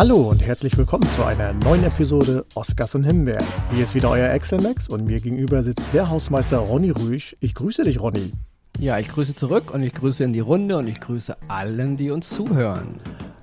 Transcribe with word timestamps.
Hallo 0.00 0.30
und 0.30 0.42
herzlich 0.46 0.78
willkommen 0.78 1.02
zu 1.02 1.22
einer 1.26 1.52
neuen 1.52 1.84
Episode 1.84 2.46
Oscars 2.54 2.94
und 2.94 3.04
Himbeeren. 3.04 3.44
Hier 3.70 3.84
ist 3.84 3.94
wieder 3.94 4.08
euer 4.08 4.30
Excel-Max 4.30 4.88
und 4.88 5.04
mir 5.04 5.20
gegenüber 5.20 5.62
sitzt 5.62 5.92
der 5.92 6.08
Hausmeister 6.08 6.56
Ronny 6.56 6.88
Rüsch. 6.88 7.36
Ich 7.40 7.52
grüße 7.52 7.84
dich, 7.84 8.00
Ronny. 8.00 8.32
Ja, 8.78 8.98
ich 8.98 9.08
grüße 9.08 9.34
zurück 9.34 9.74
und 9.74 9.82
ich 9.82 9.92
grüße 9.92 10.24
in 10.24 10.32
die 10.32 10.40
Runde 10.40 10.78
und 10.78 10.88
ich 10.88 10.98
grüße 11.00 11.36
allen, 11.48 11.98
die 11.98 12.10
uns 12.10 12.30
zuhören. 12.30 12.94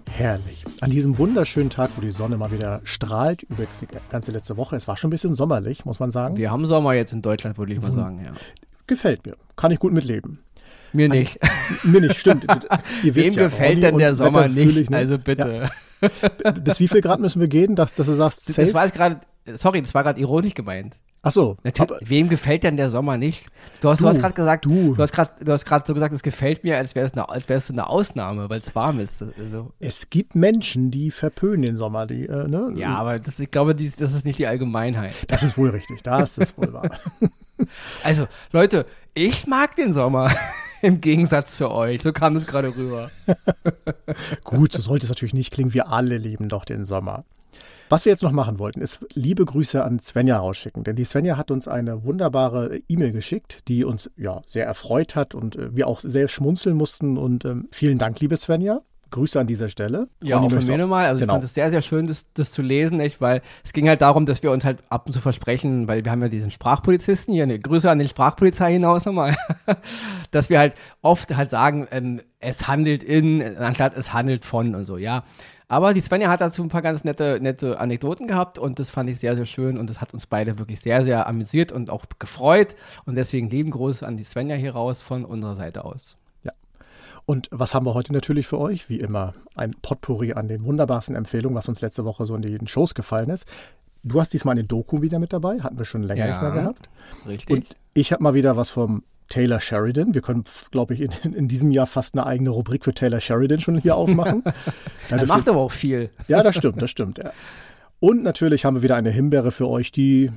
Herrlich. 0.10 0.66
An 0.82 0.90
diesem 0.90 1.20
wunderschönen 1.20 1.70
Tag, 1.70 1.92
wo 1.96 2.02
die 2.02 2.10
Sonne 2.10 2.38
mal 2.38 2.52
wieder 2.52 2.82
strahlt, 2.86 3.44
über 3.44 3.66
die 3.80 3.88
ganze 4.10 4.32
letzte 4.32 4.58
Woche. 4.58 4.76
Es 4.76 4.88
war 4.88 4.98
schon 4.98 5.10
ein 5.10 5.12
bisschen 5.12 5.36
sommerlich, 5.36 5.86
muss 5.86 6.00
man 6.00 6.10
sagen. 6.10 6.38
Wir 6.38 6.50
haben 6.50 6.66
Sommer 6.66 6.94
jetzt 6.94 7.14
in 7.14 7.22
Deutschland, 7.22 7.60
würde 7.60 7.74
ich 7.74 7.82
mal 7.84 7.92
sagen, 7.92 8.20
ja. 8.26 8.32
Gefällt 8.88 9.28
mir. 9.28 9.36
Kann 9.58 9.70
ich 9.70 9.78
gut 9.78 9.94
mitleben. 9.94 10.40
Mir 10.98 11.10
nicht. 11.10 11.40
Mir 11.84 12.02
nicht, 12.02 12.20
stimmt. 12.20 12.48
Ihr 13.04 13.16
Wem 13.16 13.34
ja, 13.34 13.44
gefällt 13.44 13.84
denn 13.84 14.00
der 14.00 14.16
Sommer 14.16 14.48
nicht? 14.48 14.92
Also 14.92 15.20
bitte. 15.20 15.70
Ja. 16.02 16.52
Bis 16.52 16.80
wie 16.80 16.88
viel 16.88 17.02
Grad 17.02 17.20
müssen 17.20 17.40
wir 17.40 17.48
gehen, 17.48 17.76
dass, 17.76 17.94
dass 17.94 18.08
du 18.08 18.14
sagst, 18.14 18.46
safe? 18.46 18.62
Das 18.62 18.74
war 18.74 18.90
gerade, 18.90 19.20
sorry, 19.58 19.82
das 19.82 19.94
war 19.94 20.04
gerade 20.04 20.20
ironisch 20.20 20.56
gemeint. 20.56 20.96
Ach 21.22 21.32
so. 21.32 21.58
Wem 22.02 22.30
gefällt 22.30 22.64
denn 22.64 22.78
der 22.78 22.90
Sommer 22.90 23.18
nicht? 23.18 23.46
Du 23.82 23.90
hast, 23.90 24.00
du, 24.00 24.06
du 24.06 24.10
hast 24.10 24.20
gerade 24.20 24.34
gesagt, 24.34 24.66
du, 24.66 24.96
du 24.96 25.02
hast 25.02 25.14
gerade 25.66 25.84
so 25.86 25.94
gesagt, 25.94 26.14
es 26.14 26.24
gefällt 26.24 26.64
mir, 26.64 26.78
als 26.78 26.96
wäre 26.96 27.06
es 27.06 27.14
eine, 27.14 27.30
als 27.30 27.48
wär's 27.48 27.70
eine 27.70 27.88
Ausnahme, 27.88 28.50
weil 28.50 28.60
es 28.60 28.74
warm 28.74 29.00
ist. 29.00 29.24
Also. 29.38 29.72
Es 29.80 30.10
gibt 30.10 30.36
Menschen, 30.36 30.90
die 30.90 31.12
verpönen 31.12 31.64
den 31.64 31.78
Sommer. 31.78 32.08
Die, 32.08 32.26
äh, 32.26 32.48
ne? 32.48 32.72
Ja, 32.76 32.98
aber 32.98 33.20
das, 33.20 33.40
ich 33.40 33.52
glaube, 33.52 33.76
die, 33.76 33.92
das 33.96 34.14
ist 34.14 34.26
nicht 34.26 34.40
die 34.40 34.48
Allgemeinheit. 34.48 35.14
Das 35.28 35.44
ist 35.44 35.58
wohl 35.58 35.70
richtig. 35.70 36.02
Das 36.02 36.40
ist 36.40 36.58
wohl 36.58 36.74
wahr. 36.74 36.90
Also, 38.04 38.28
Leute, 38.52 38.86
ich 39.16 39.48
mag 39.48 39.76
den 39.76 39.96
Sommer. 39.96 40.30
Im 40.82 41.02
Gegensatz 41.02 41.58
zu 41.58 41.70
euch. 41.72 42.02
So 42.02 42.12
kam 42.14 42.36
es 42.36 42.46
gerade 42.46 42.76
rüber. 42.76 43.10
Gut, 44.44 44.74
so 44.74 44.82
sollte 44.82 45.06
es 45.06 45.10
natürlich 45.10 45.34
nicht 45.34 45.52
klingen. 45.52 45.74
Wir 45.74 45.90
alle 45.90 46.18
lieben 46.18 46.50
doch 46.50 46.66
den 46.66 46.86
Sommer. 46.86 47.26
Was 47.90 48.04
wir 48.04 48.12
jetzt 48.12 48.24
noch 48.24 48.34
machen 48.34 48.60
wollten, 48.60 48.82
ist 48.82 49.00
liebe 49.14 49.46
Grüße 49.46 49.82
an 49.82 50.00
Svenja 50.00 50.38
rausschicken. 50.38 50.84
Denn 50.84 50.98
die 50.98 51.06
Svenja 51.06 51.38
hat 51.38 51.52
uns 51.52 51.68
eine 51.68 52.04
wunderbare 52.04 52.82
E-Mail 52.90 53.14
geschickt, 53.14 53.62
die 53.70 53.86
uns 53.86 54.12
ja 54.18 54.42
sehr 54.46 54.66
erfreut 54.66 55.16
hat 55.16 55.34
und 55.34 55.56
äh, 55.56 55.76
wir 55.76 55.88
auch 55.88 56.02
sehr 56.02 56.28
schmunzeln 56.28 56.76
mussten. 56.76 57.18
Und 57.18 57.46
ähm, 57.46 57.70
vielen 57.72 57.98
Dank, 57.98 58.20
liebe 58.20 58.36
Svenja. 58.36 58.82
Grüße 59.10 59.40
an 59.40 59.48
dieser 59.48 59.70
Stelle. 59.70 60.10
Ja, 60.22 60.40
auch 60.40 60.50
von 60.50 60.66
mir 60.66 60.78
nochmal. 60.78 61.06
Also 61.06 61.20
genau. 61.20 61.34
ich 61.34 61.36
fand 61.36 61.44
es 61.44 61.54
sehr, 61.54 61.72
sehr 61.72 61.82
schön, 61.82 62.08
das, 62.08 62.26
das, 62.34 62.52
zu 62.52 62.62
lesen, 62.62 63.00
echt, 63.00 63.22
weil 63.22 63.42
es 63.64 63.74
ging 63.74 63.88
halt 63.88 64.02
darum, 64.02 64.26
dass 64.26 64.44
wir 64.44 64.52
uns 64.52 64.66
halt 64.66 64.80
ab 64.90 65.08
und 65.08 65.14
zu 65.14 65.22
versprechen, 65.22 65.88
weil 65.88 66.04
wir 66.04 66.12
haben 66.12 66.22
ja 66.22 66.30
diesen 66.30 66.52
Sprachpolizisten 66.52 67.34
hier, 67.34 67.44
eine 67.44 67.60
Grüße 67.60 67.90
an 67.90 68.00
den 68.00 68.08
Sprachpolizei 68.08 68.74
hinaus 68.74 69.06
nochmal, 69.06 69.36
dass 70.32 70.50
wir 70.50 70.60
halt 70.60 70.76
oft 71.02 71.36
halt 71.36 71.50
sagen, 71.50 71.88
ähm, 71.92 72.22
es 72.40 72.68
handelt 72.68 73.04
in, 73.04 73.42
anstatt 73.58 73.96
es 73.96 74.14
handelt 74.14 74.46
von 74.46 74.76
und 74.76 74.86
so, 74.86 74.98
ja. 74.98 75.24
Aber 75.70 75.94
die 75.94 76.02
Svenja 76.02 76.30
hat 76.30 76.40
dazu 76.40 76.64
ein 76.64 76.70
paar 76.70 76.82
ganz 76.82 77.04
nette, 77.04 77.40
nette 77.42 77.80
Anekdoten 77.80 78.28
gehabt 78.28 78.58
und 78.58 78.80
das 78.80 78.90
fand 78.90 79.10
ich 79.10 79.20
sehr, 79.20 79.36
sehr 79.36 79.46
schön 79.46 79.78
und 79.78 79.90
das 79.90 80.00
hat 80.00 80.14
uns 80.14 80.26
beide 80.26 80.58
wirklich 80.60 80.80
sehr, 80.80 81.04
sehr 81.04 81.28
amüsiert 81.28 81.74
und 81.74 81.90
auch 81.90 82.06
gefreut. 82.20 82.76
Und 83.06 83.16
deswegen 83.16 83.50
lieben 83.50 83.72
Gruß 83.72 84.04
an 84.04 84.16
die 84.16 84.24
Svenja 84.24 84.56
hier 84.56 84.72
raus 84.72 85.02
von 85.02 85.26
unserer 85.26 85.56
Seite 85.56 85.84
aus. 85.84 86.17
Und 87.30 87.50
was 87.52 87.76
haben 87.76 87.86
wir 87.86 87.94
heute 87.94 88.14
natürlich 88.14 88.48
für 88.48 88.58
euch? 88.58 88.88
Wie 88.88 89.00
immer 89.00 89.34
ein 89.54 89.76
Potpourri 89.82 90.32
an 90.32 90.48
den 90.48 90.64
wunderbarsten 90.64 91.14
Empfehlungen, 91.14 91.58
was 91.58 91.68
uns 91.68 91.82
letzte 91.82 92.06
Woche 92.06 92.26
so 92.26 92.34
in 92.34 92.42
den 92.42 92.68
Shows 92.68 92.96
gefallen 92.96 93.30
ist. 93.30 93.46
Du 94.02 94.22
hast 94.22 94.32
diesmal 94.32 94.54
eine 94.54 94.64
Doku 94.64 95.02
wieder 95.02 95.20
mit 95.20 95.34
dabei, 95.34 95.60
hatten 95.60 95.78
wir 95.78 95.84
schon 95.84 96.04
länger 96.04 96.26
ja, 96.26 96.32
nicht 96.32 96.42
mehr 96.42 96.62
gehabt. 96.62 96.90
Richtig. 97.28 97.50
Und 97.50 97.76
ich 97.94 98.14
habe 98.14 98.24
mal 98.24 98.34
wieder 98.34 98.56
was 98.56 98.70
vom 98.70 99.04
Taylor 99.28 99.60
Sheridan. 99.60 100.14
Wir 100.14 100.22
können, 100.22 100.46
glaube 100.72 100.94
ich, 100.94 101.02
in, 101.02 101.12
in, 101.34 101.50
diesem 101.50 101.72
Jahr 101.72 101.86
fast 101.86 102.16
eine 102.16 102.26
eigene 102.26 102.52
Rubrik 102.52 102.86
für 102.86 102.94
Taylor 102.94 103.20
Sheridan 103.20 103.60
schon 103.60 103.78
hier 103.78 103.98
aufmachen. 103.98 104.42
er 105.10 105.26
macht 105.26 105.50
aber 105.50 105.60
auch 105.60 105.74
viel. 105.74 106.10
Ja, 106.30 106.42
das 106.44 106.56
stimmt, 106.56 106.82
das 106.82 106.90
stimmt. 106.90 107.18
Ja. 107.18 107.34
Und 108.00 108.24
natürlich 108.24 108.64
haben 108.64 108.76
wir 108.76 108.84
wieder 108.84 108.96
eine 108.96 109.10
Himbeere 109.10 109.52
für 109.52 109.68
euch, 109.68 109.92
die 109.92 110.32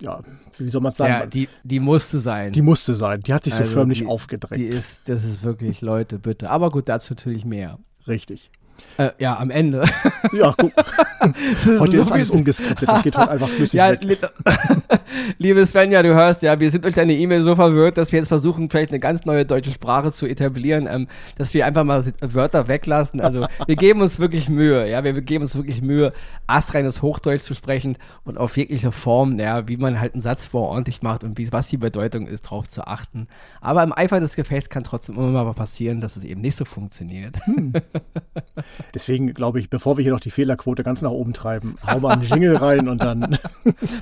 ja, 0.00 0.20
wie 0.58 0.68
soll 0.68 0.80
man 0.80 0.92
sagen? 0.92 1.12
Ja, 1.12 1.26
die, 1.26 1.48
die 1.62 1.80
musste 1.80 2.18
sein. 2.18 2.52
Die 2.52 2.62
musste 2.62 2.94
sein. 2.94 3.20
Die 3.20 3.32
hat 3.32 3.44
sich 3.44 3.54
also 3.54 3.64
so 3.64 3.70
förmlich 3.70 4.00
die, 4.00 4.06
aufgedrängt. 4.06 4.60
Die 4.60 4.66
ist, 4.66 5.00
das 5.06 5.24
ist 5.24 5.42
wirklich, 5.42 5.80
Leute, 5.80 6.18
bitte. 6.18 6.50
Aber 6.50 6.70
gut, 6.70 6.88
dazu 6.88 7.14
natürlich 7.14 7.44
mehr. 7.44 7.78
Richtig. 8.06 8.50
Äh, 8.96 9.10
ja, 9.18 9.38
am 9.38 9.50
Ende. 9.50 9.84
Ja, 10.32 10.54
guck. 10.56 10.72
heute 11.80 11.96
ist 11.98 12.12
alles 12.12 12.30
ungeskriptet. 12.30 12.88
Das 12.88 13.02
geht 13.02 13.16
heute 13.16 13.30
einfach 13.30 13.48
flüssig. 13.48 13.78
Ja, 13.78 13.92
liebe 15.38 15.64
Svenja, 15.66 16.02
du 16.02 16.14
hörst 16.14 16.42
ja, 16.42 16.58
wir 16.58 16.70
sind 16.70 16.84
durch 16.84 16.94
deine 16.94 17.14
E-Mail 17.14 17.42
so 17.42 17.54
verwirrt, 17.54 17.98
dass 17.98 18.12
wir 18.12 18.18
jetzt 18.18 18.28
versuchen, 18.28 18.70
vielleicht 18.70 18.90
eine 18.90 19.00
ganz 19.00 19.24
neue 19.24 19.44
deutsche 19.44 19.70
Sprache 19.70 20.12
zu 20.12 20.26
etablieren, 20.26 20.88
ähm, 20.90 21.08
dass 21.36 21.54
wir 21.54 21.66
einfach 21.66 21.84
mal 21.84 22.04
Wörter 22.20 22.68
weglassen. 22.68 23.20
Also, 23.20 23.46
wir 23.66 23.76
geben 23.76 24.02
uns 24.02 24.18
wirklich 24.18 24.48
Mühe. 24.48 24.88
Ja, 24.88 25.04
wir 25.04 25.12
geben 25.20 25.44
uns 25.44 25.54
wirklich 25.54 25.82
Mühe, 25.82 26.12
astreines 26.46 27.02
Hochdeutsch 27.02 27.42
zu 27.42 27.54
sprechen 27.54 27.96
und 28.24 28.38
auf 28.38 28.56
jegliche 28.56 28.92
Form, 28.92 29.38
ja, 29.38 29.68
wie 29.68 29.76
man 29.76 30.00
halt 30.00 30.14
einen 30.14 30.22
Satz 30.22 30.46
vorordentlich 30.46 31.02
macht 31.02 31.24
und 31.24 31.38
wie, 31.38 31.52
was 31.52 31.68
die 31.68 31.76
Bedeutung 31.76 32.26
ist, 32.26 32.46
darauf 32.46 32.68
zu 32.68 32.86
achten. 32.86 33.28
Aber 33.60 33.82
im 33.82 33.92
Eifer 33.92 34.20
des 34.20 34.36
Gefechts 34.36 34.68
kann 34.68 34.84
trotzdem 34.84 35.16
immer 35.16 35.44
mal 35.44 35.54
passieren, 35.54 36.00
dass 36.00 36.16
es 36.16 36.24
eben 36.24 36.40
nicht 36.40 36.56
so 36.56 36.64
funktioniert. 36.64 37.36
Hm. 37.46 37.72
Deswegen 38.94 39.32
glaube 39.34 39.60
ich, 39.60 39.70
bevor 39.70 39.96
wir 39.96 40.02
hier 40.02 40.12
noch 40.12 40.20
die 40.20 40.30
Fehlerquote 40.30 40.82
ganz 40.82 41.02
nach 41.02 41.10
oben 41.10 41.32
treiben, 41.32 41.76
hau 41.86 42.00
mal 42.00 42.12
einen 42.12 42.22
Jingle 42.22 42.56
rein 42.56 42.88
und 42.88 43.02
dann. 43.02 43.38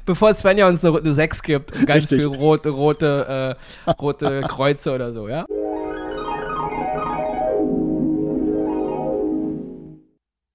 bevor 0.04 0.34
Svenja 0.34 0.68
uns 0.68 0.84
eine, 0.84 0.97
eine 1.04 1.12
6 1.12 1.42
gibt 1.42 1.74
und 1.74 1.86
ganz 1.86 2.04
Richtig. 2.04 2.22
viel 2.22 2.28
rote, 2.28 2.70
rote, 2.70 3.56
äh, 3.86 3.92
rote 3.92 4.42
Kreuze 4.48 4.92
oder 4.92 5.12
so, 5.12 5.28
ja? 5.28 5.46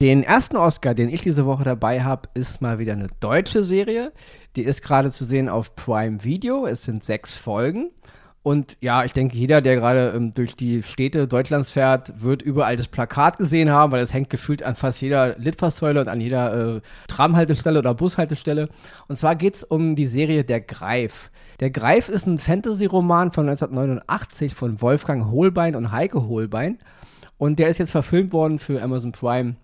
Den 0.01 0.21
ersten 0.23 0.57
Oscar, 0.57 0.93
den 0.93 1.07
ich 1.07 1.21
diese 1.21 1.45
Woche 1.45 1.63
dabei 1.63 2.03
habe, 2.03 2.27
ist 2.33 2.61
mal 2.61 2.77
wieder 2.77 2.91
eine 2.91 3.07
deutsche 3.21 3.63
Serie. 3.63 4.11
Die 4.57 4.63
ist 4.63 4.81
gerade 4.81 5.11
zu 5.11 5.23
sehen 5.23 5.47
auf 5.47 5.77
Prime 5.77 6.25
Video. 6.25 6.65
Es 6.65 6.83
sind 6.83 7.05
sechs 7.05 7.37
Folgen. 7.37 7.89
Und 8.43 8.75
ja, 8.81 9.05
ich 9.05 9.13
denke, 9.13 9.37
jeder, 9.37 9.61
der 9.61 9.77
gerade 9.77 10.13
ähm, 10.13 10.33
durch 10.33 10.57
die 10.57 10.83
Städte 10.83 11.29
Deutschlands 11.29 11.71
fährt, 11.71 12.21
wird 12.21 12.41
überall 12.41 12.75
das 12.75 12.89
Plakat 12.89 13.37
gesehen 13.37 13.69
haben, 13.69 13.93
weil 13.93 14.03
es 14.03 14.13
hängt 14.13 14.29
gefühlt 14.29 14.63
an 14.63 14.75
fast 14.75 15.01
jeder 15.01 15.37
Litfaßsäule 15.39 16.01
und 16.01 16.09
an 16.09 16.19
jeder 16.19 16.75
äh, 16.75 16.81
Tramhaltestelle 17.07 17.79
oder 17.79 17.93
Bushaltestelle. 17.93 18.67
Und 19.07 19.15
zwar 19.15 19.37
geht 19.37 19.55
es 19.55 19.63
um 19.63 19.95
die 19.95 20.07
Serie 20.07 20.43
Der 20.43 20.59
Greif. 20.59 21.31
Der 21.61 21.71
Greif 21.71 22.09
ist 22.09 22.27
ein 22.27 22.37
Fantasy-Roman 22.37 23.31
von 23.31 23.47
1989 23.47 24.55
von 24.55 24.81
Wolfgang 24.81 25.31
Holbein 25.31 25.77
und 25.77 25.93
Heike 25.93 26.27
Holbein. 26.27 26.79
Und 27.37 27.59
der 27.59 27.69
ist 27.69 27.77
jetzt 27.77 27.91
verfilmt 27.91 28.33
worden 28.33 28.59
für 28.59 28.81
Amazon 28.81 29.13
Prime 29.13 29.55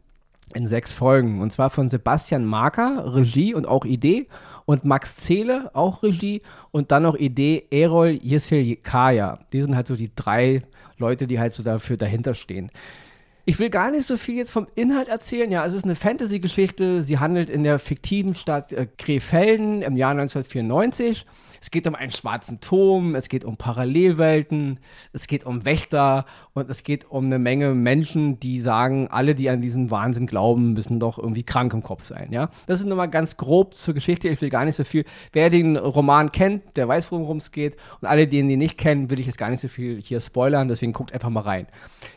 in 0.54 0.68
sechs 0.68 0.94
Folgen. 0.94 1.42
Und 1.42 1.52
zwar 1.54 1.70
von 1.70 1.90
Sebastian 1.90 2.46
Marker, 2.46 3.16
Regie 3.16 3.54
und 3.54 3.68
auch 3.68 3.86
Idee 3.86 4.28
und 4.66 4.86
Max 4.86 5.16
Zehle, 5.16 5.72
auch 5.74 6.04
Regie, 6.04 6.42
und 6.72 6.92
dann 6.92 7.04
noch 7.04 7.16
Idee 7.16 7.66
Erol 7.72 8.20
Yesilkaya. 8.22 9.40
Die 9.52 9.62
sind 9.62 9.76
halt 9.76 9.88
so 9.88 9.96
die 9.96 10.12
drei 10.16 10.64
Leute, 10.98 11.28
die 11.28 11.40
halt 11.40 11.54
so 11.54 11.64
dafür 11.64 11.98
dahinter 11.98 12.36
stehen. 12.36 12.72
Ich 13.46 13.58
will 13.58 13.72
gar 13.72 13.90
nicht 13.90 14.06
so 14.06 14.16
viel 14.16 14.36
jetzt 14.36 14.52
vom 14.52 14.68
Inhalt 14.76 15.08
erzählen. 15.08 15.50
Ja, 15.50 15.66
es 15.66 15.74
ist 15.74 15.84
eine 15.84 15.96
Fantasy-Geschichte. 15.96 17.02
Sie 17.02 17.18
handelt 17.18 17.50
in 17.50 17.64
der 17.64 17.80
fiktiven 17.80 18.36
Stadt 18.36 18.72
äh, 18.74 18.88
Krefelden 18.98 19.82
im 19.82 19.96
Jahr 19.96 20.12
1994. 20.12 21.26
Es 21.62 21.72
geht 21.72 21.88
um 21.88 21.96
einen 21.96 22.12
schwarzen 22.12 22.62
Turm, 22.62 23.16
es 23.16 23.30
geht 23.30 23.46
um 23.46 23.58
Parallelwelten, 23.58 24.80
es 25.14 25.28
geht 25.28 25.46
um 25.46 25.66
Wächter 25.66 26.26
und 26.54 26.70
es 26.70 26.84
geht 26.84 27.10
um 27.10 27.26
eine 27.26 27.40
Menge 27.40 27.74
Menschen, 27.74 28.40
die 28.40 28.60
sagen, 28.60 29.08
alle, 29.10 29.36
die 29.36 29.50
an 29.50 29.62
diesen 29.62 29.92
Wahnsinn 29.92 30.28
glauben, 30.28 30.74
müssen 30.74 31.00
doch 31.00 31.18
irgendwie 31.18 31.44
krank 31.44 31.74
im 31.74 31.84
Kopf 31.84 32.04
sein. 32.04 32.32
Ja? 32.32 32.50
Das 32.68 32.80
ist 32.80 32.88
nochmal 32.88 33.10
ganz 33.10 33.38
grob 33.38 33.76
zur 33.76 33.94
Geschichte. 33.94 34.30
Ich 34.30 34.42
will 34.42 34.50
gar 34.50 34.66
nicht 34.66 34.76
so 34.76 34.84
viel. 34.84 35.06
Wer 35.32 35.50
den 35.50 35.78
Roman 35.78 36.32
kennt, 36.32 36.78
der 36.78 36.88
weiß, 36.88 37.12
worum 37.12 37.38
es 37.38 37.52
geht. 37.52 37.78
Und 38.02 38.08
alle, 38.08 38.28
die 38.28 38.40
ihn 38.40 38.48
nicht 38.48 38.78
kennen, 38.78 39.10
will 39.10 39.20
ich 39.20 39.26
jetzt 39.26 39.38
gar 39.38 39.50
nicht 39.50 39.62
so 39.62 39.68
viel 39.68 40.02
hier 40.02 40.22
spoilern. 40.22 40.68
Deswegen 40.68 40.94
guckt 40.94 41.14
einfach 41.14 41.30
mal 41.30 41.42
rein. 41.42 41.68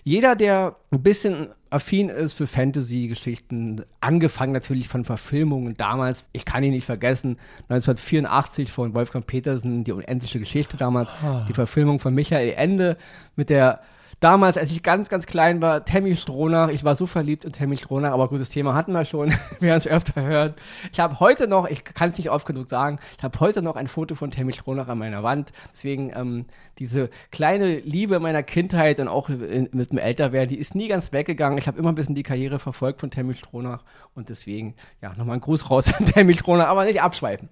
Jeder, 0.05 0.37
der 0.37 0.76
ein 0.90 1.02
bisschen 1.02 1.49
affin 1.72 2.08
ist 2.08 2.34
für 2.34 2.46
Fantasy-Geschichten, 2.46 3.84
angefangen 4.00 4.52
natürlich 4.52 4.88
von 4.88 5.04
Verfilmungen 5.04 5.74
damals. 5.76 6.26
Ich 6.32 6.44
kann 6.44 6.62
ihn 6.62 6.72
nicht 6.72 6.86
vergessen, 6.86 7.38
1984 7.69 8.70
von 8.70 8.94
Wolfgang 8.94 9.26
Petersen, 9.26 9.84
die 9.84 9.92
unendliche 9.92 10.38
Geschichte 10.38 10.76
damals, 10.76 11.10
oh. 11.24 11.42
die 11.48 11.54
Verfilmung 11.54 11.98
von 11.98 12.14
Michael 12.14 12.52
Ende 12.56 12.96
mit 13.36 13.50
der 13.50 13.80
damals, 14.22 14.56
als 14.56 14.70
ich 14.70 14.82
ganz, 14.82 15.08
ganz 15.08 15.26
klein 15.26 15.60
war, 15.60 15.84
Tammy 15.84 16.14
Stronach. 16.14 16.69
Ich 16.69 16.84
war 16.84 16.94
so 16.94 17.06
verliebt 17.06 17.44
in 17.44 17.52
Tammy 17.52 17.76
Stronach, 17.76 18.12
aber 18.12 18.28
gut, 18.28 18.40
das 18.40 18.48
Thema 18.48 18.74
hatten 18.74 18.92
wir 18.92 19.04
schon. 19.04 19.34
wir 19.60 19.72
haben 19.72 19.78
es 19.78 19.86
öfter 19.86 20.22
gehört. 20.22 20.58
Ich 20.92 21.00
habe 21.00 21.19
heute 21.20 21.48
noch, 21.48 21.69
ich 21.69 21.84
kann 21.84 22.08
es 22.08 22.19
nicht 22.19 22.30
oft 22.30 22.46
genug 22.46 22.69
sagen, 22.69 22.98
ich 23.19 23.22
habe 23.24 23.38
heute 23.40 23.62
noch 23.62 23.74
ein 23.76 23.88
Foto 23.88 24.14
von 24.14 24.30
Tammy 24.30 24.52
Stronach 24.52 24.88
an 24.88 24.98
meiner 24.98 25.22
Wand. 25.22 25.52
Deswegen 25.72 26.12
ähm, 26.14 26.46
diese 26.78 27.10
kleine 27.32 27.80
Liebe 27.80 28.20
meiner 28.20 28.44
Kindheit 28.44 29.00
und 29.00 29.08
auch 29.08 29.28
in, 29.28 29.69
mit 29.72 29.90
dem 29.90 29.98
Älterwerden, 29.98 30.50
die 30.50 30.58
ist 30.58 30.75
nie 30.75 30.88
ganz 30.88 31.12
weggegangen. 31.12 31.58
Ich 31.58 31.66
habe 31.66 31.78
immer 31.78 31.90
ein 31.90 31.96
bisschen 31.96 32.14
die 32.14 32.22
Karriere 32.22 32.60
verfolgt 32.60 33.00
von 33.00 33.10
Tammy 33.10 33.34
Stronach 33.34 33.82
und 34.14 34.28
deswegen, 34.28 34.75
ja, 35.00 35.12
nochmal 35.14 35.36
ein 35.38 35.40
Gruß 35.40 35.68
raus 35.68 35.92
an 35.98 36.06
Tammy 36.06 36.34
Stronach, 36.34 36.68
aber 36.68 36.84
nicht 36.84 37.02
abschweifen. 37.02 37.48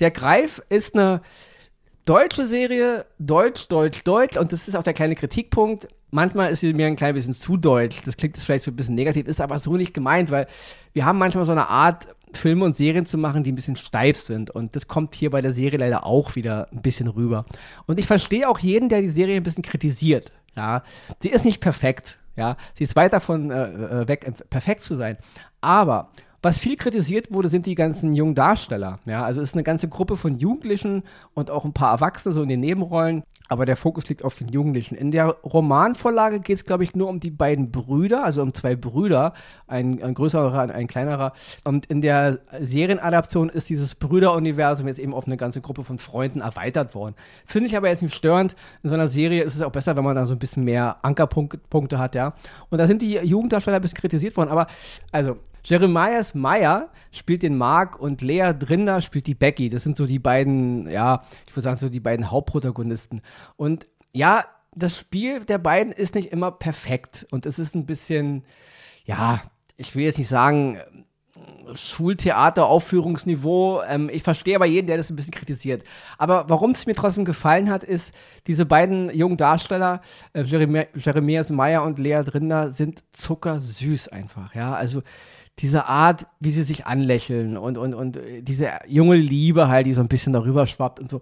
Der 0.00 0.10
Greif 0.10 0.62
ist 0.70 0.96
eine 0.96 1.20
deutsche 2.06 2.46
Serie, 2.46 3.04
Deutsch, 3.18 3.68
Deutsch, 3.68 4.02
Deutsch, 4.04 4.38
und 4.38 4.52
das 4.52 4.66
ist 4.66 4.74
auch 4.74 4.82
der 4.82 4.94
kleine 4.94 5.14
Kritikpunkt 5.14 5.88
manchmal 6.10 6.50
ist 6.50 6.60
sie 6.60 6.72
mir 6.72 6.86
ein 6.86 6.96
klein 6.96 7.14
bisschen 7.14 7.34
zu 7.34 7.56
deutsch. 7.56 8.02
Das 8.04 8.16
klingt 8.16 8.36
jetzt 8.36 8.44
vielleicht 8.44 8.64
so 8.64 8.70
ein 8.70 8.76
bisschen 8.76 8.94
negativ, 8.94 9.26
ist 9.26 9.40
aber 9.40 9.58
so 9.58 9.76
nicht 9.76 9.94
gemeint, 9.94 10.30
weil 10.30 10.46
wir 10.92 11.04
haben 11.04 11.18
manchmal 11.18 11.46
so 11.46 11.52
eine 11.52 11.68
Art, 11.68 12.08
Filme 12.34 12.64
und 12.64 12.76
Serien 12.76 13.06
zu 13.06 13.16
machen, 13.16 13.42
die 13.42 13.52
ein 13.52 13.54
bisschen 13.54 13.76
steif 13.76 14.18
sind. 14.18 14.50
Und 14.50 14.76
das 14.76 14.86
kommt 14.86 15.14
hier 15.14 15.30
bei 15.30 15.40
der 15.40 15.52
Serie 15.52 15.78
leider 15.78 16.04
auch 16.04 16.36
wieder 16.36 16.68
ein 16.72 16.82
bisschen 16.82 17.08
rüber. 17.08 17.46
Und 17.86 17.98
ich 17.98 18.06
verstehe 18.06 18.48
auch 18.48 18.58
jeden, 18.58 18.88
der 18.88 19.00
die 19.00 19.08
Serie 19.08 19.36
ein 19.36 19.42
bisschen 19.42 19.62
kritisiert. 19.62 20.32
Ja, 20.56 20.82
sie 21.20 21.28
ist 21.28 21.44
nicht 21.44 21.60
perfekt. 21.60 22.18
Ja, 22.36 22.56
sie 22.74 22.84
ist 22.84 22.94
weit 22.96 23.12
davon 23.12 23.50
äh, 23.50 24.02
äh 24.02 24.08
weg, 24.08 24.30
perfekt 24.50 24.84
zu 24.84 24.94
sein. 24.94 25.16
Aber 25.60 26.10
was 26.40 26.58
viel 26.58 26.76
kritisiert 26.76 27.32
wurde, 27.32 27.48
sind 27.48 27.66
die 27.66 27.74
ganzen 27.74 28.14
jungen 28.14 28.34
Darsteller. 28.34 29.00
Ja, 29.06 29.24
also 29.24 29.40
es 29.40 29.50
ist 29.50 29.54
eine 29.54 29.64
ganze 29.64 29.88
Gruppe 29.88 30.16
von 30.16 30.38
Jugendlichen 30.38 31.02
und 31.34 31.50
auch 31.50 31.64
ein 31.64 31.72
paar 31.72 31.92
Erwachsene 31.92 32.32
so 32.32 32.42
in 32.42 32.48
den 32.48 32.60
Nebenrollen, 32.60 33.24
aber 33.48 33.66
der 33.66 33.76
Fokus 33.76 34.08
liegt 34.08 34.24
auf 34.24 34.36
den 34.36 34.48
Jugendlichen. 34.48 34.94
In 34.94 35.10
der 35.10 35.26
Romanvorlage 35.42 36.40
geht 36.40 36.58
es, 36.58 36.64
glaube 36.64 36.84
ich, 36.84 36.94
nur 36.94 37.08
um 37.08 37.18
die 37.18 37.30
beiden 37.30 37.72
Brüder, 37.72 38.24
also 38.24 38.42
um 38.42 38.54
zwei 38.54 38.76
Brüder, 38.76 39.32
ein, 39.66 40.02
ein 40.02 40.14
größerer 40.14 40.62
und 40.62 40.70
ein 40.70 40.86
kleinerer. 40.86 41.32
Und 41.64 41.86
in 41.86 42.02
der 42.02 42.38
Serienadaption 42.60 43.48
ist 43.48 43.68
dieses 43.68 43.94
Brüderuniversum 43.94 44.86
jetzt 44.86 45.00
eben 45.00 45.14
auf 45.14 45.26
eine 45.26 45.38
ganze 45.38 45.60
Gruppe 45.60 45.82
von 45.82 45.98
Freunden 45.98 46.40
erweitert 46.40 46.94
worden. 46.94 47.14
Finde 47.46 47.68
ich 47.68 47.76
aber 47.76 47.88
jetzt 47.88 48.02
nicht 48.02 48.14
störend. 48.14 48.54
In 48.82 48.90
so 48.90 48.94
einer 48.94 49.08
Serie 49.08 49.42
ist 49.42 49.54
es 49.54 49.62
auch 49.62 49.72
besser, 49.72 49.96
wenn 49.96 50.04
man 50.04 50.14
da 50.14 50.26
so 50.26 50.34
ein 50.34 50.38
bisschen 50.38 50.64
mehr 50.64 50.98
Ankerpunkte 51.02 51.98
hat, 51.98 52.14
ja. 52.14 52.34
Und 52.70 52.78
da 52.78 52.86
sind 52.86 53.02
die 53.02 53.14
Jugenddarsteller 53.14 53.76
ein 53.76 53.82
bisschen 53.82 53.98
kritisiert 53.98 54.36
worden, 54.36 54.50
aber 54.50 54.68
also 55.10 55.38
Jeremias 55.68 56.34
Meyer 56.34 56.88
spielt 57.12 57.42
den 57.42 57.58
Mark 57.58 58.00
und 58.00 58.22
Lea 58.22 58.52
Drinder 58.58 59.02
spielt 59.02 59.26
die 59.26 59.34
Becky. 59.34 59.68
Das 59.68 59.82
sind 59.82 59.98
so 59.98 60.06
die 60.06 60.18
beiden, 60.18 60.88
ja, 60.88 61.22
ich 61.46 61.52
würde 61.52 61.64
sagen, 61.64 61.78
so 61.78 61.90
die 61.90 62.00
beiden 62.00 62.30
Hauptprotagonisten. 62.30 63.20
Und 63.56 63.86
ja, 64.14 64.46
das 64.74 64.98
Spiel 64.98 65.44
der 65.44 65.58
beiden 65.58 65.92
ist 65.92 66.14
nicht 66.14 66.32
immer 66.32 66.52
perfekt 66.52 67.26
und 67.30 67.44
es 67.44 67.58
ist 67.58 67.74
ein 67.74 67.84
bisschen, 67.84 68.44
ja, 69.04 69.42
ich 69.76 69.94
will 69.94 70.04
jetzt 70.04 70.18
nicht 70.18 70.28
sagen, 70.28 70.78
Schultheater-Aufführungsniveau. 71.74 73.82
Ähm, 73.82 74.08
ich 74.12 74.22
verstehe 74.22 74.54
aber 74.56 74.66
jeden, 74.66 74.86
der 74.86 74.96
das 74.96 75.10
ein 75.10 75.16
bisschen 75.16 75.34
kritisiert. 75.34 75.84
Aber 76.16 76.48
warum 76.48 76.70
es 76.70 76.86
mir 76.86 76.94
trotzdem 76.94 77.26
gefallen 77.26 77.68
hat, 77.70 77.84
ist, 77.84 78.14
diese 78.46 78.64
beiden 78.64 79.14
jungen 79.14 79.36
Darsteller, 79.36 80.00
äh, 80.32 80.42
Jeremias 80.42 81.50
Meyer 81.50 81.82
und 81.82 81.98
Lea 81.98 82.22
Drinder, 82.24 82.70
sind 82.70 83.04
zuckersüß 83.12 84.08
einfach. 84.08 84.54
Ja, 84.54 84.72
also 84.74 85.02
diese 85.58 85.86
Art, 85.86 86.26
wie 86.40 86.50
sie 86.50 86.62
sich 86.62 86.86
anlächeln 86.86 87.56
und, 87.56 87.76
und, 87.76 87.94
und 87.94 88.18
diese 88.42 88.70
junge 88.86 89.16
Liebe 89.16 89.68
halt, 89.68 89.86
die 89.86 89.92
so 89.92 90.00
ein 90.00 90.08
bisschen 90.08 90.32
darüber 90.32 90.66
schwappt 90.66 91.00
und 91.00 91.10
so. 91.10 91.20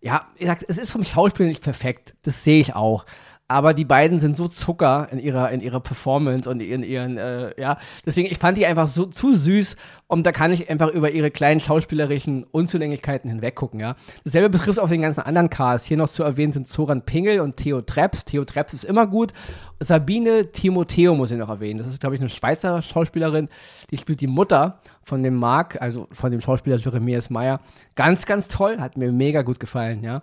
Ja, 0.00 0.26
ich 0.36 0.46
sag, 0.46 0.64
es 0.68 0.78
ist 0.78 0.92
vom 0.92 1.04
Schauspiel 1.04 1.46
nicht 1.46 1.62
perfekt. 1.62 2.14
Das 2.22 2.44
sehe 2.44 2.60
ich 2.60 2.74
auch 2.74 3.04
aber 3.50 3.72
die 3.72 3.86
beiden 3.86 4.20
sind 4.20 4.36
so 4.36 4.46
Zucker 4.46 5.08
in 5.10 5.18
ihrer, 5.18 5.50
in 5.50 5.62
ihrer 5.62 5.80
Performance 5.80 6.48
und 6.48 6.60
in 6.60 6.82
ihren, 6.82 7.16
äh, 7.16 7.58
ja. 7.58 7.78
Deswegen, 8.04 8.30
ich 8.30 8.38
fand 8.38 8.58
die 8.58 8.66
einfach 8.66 8.88
so 8.88 9.06
zu 9.06 9.32
süß 9.32 9.74
und 10.06 10.26
da 10.26 10.32
kann 10.32 10.52
ich 10.52 10.68
einfach 10.68 10.90
über 10.90 11.10
ihre 11.10 11.30
kleinen 11.30 11.58
schauspielerischen 11.58 12.44
Unzulänglichkeiten 12.44 13.30
hinweggucken, 13.30 13.80
ja. 13.80 13.96
Dasselbe 14.22 14.50
betrifft 14.50 14.78
auch 14.78 14.90
den 14.90 15.00
ganzen 15.00 15.22
anderen 15.22 15.48
Cast. 15.48 15.86
Hier 15.86 15.96
noch 15.96 16.10
zu 16.10 16.22
erwähnen 16.22 16.52
sind 16.52 16.68
Zoran 16.68 17.02
Pingel 17.02 17.40
und 17.40 17.56
Theo 17.56 17.80
Treps. 17.80 18.26
Theo 18.26 18.44
Treps 18.44 18.74
ist 18.74 18.84
immer 18.84 19.06
gut. 19.06 19.32
Sabine 19.80 20.52
Timoteo 20.52 21.14
muss 21.14 21.30
ich 21.30 21.38
noch 21.38 21.48
erwähnen. 21.48 21.78
Das 21.78 21.88
ist, 21.88 22.00
glaube 22.00 22.16
ich, 22.16 22.20
eine 22.20 22.28
Schweizer 22.28 22.82
Schauspielerin, 22.82 23.48
die 23.90 23.96
spielt 23.96 24.20
die 24.20 24.26
Mutter 24.26 24.80
von 25.04 25.22
dem 25.22 25.36
Marc, 25.36 25.80
also 25.80 26.06
von 26.12 26.30
dem 26.30 26.42
Schauspieler 26.42 26.76
Jeremias 26.76 27.30
Meyer. 27.30 27.60
Ganz, 27.94 28.26
ganz 28.26 28.48
toll, 28.48 28.78
hat 28.78 28.98
mir 28.98 29.10
mega 29.10 29.40
gut 29.40 29.58
gefallen, 29.58 30.02
ja. 30.02 30.20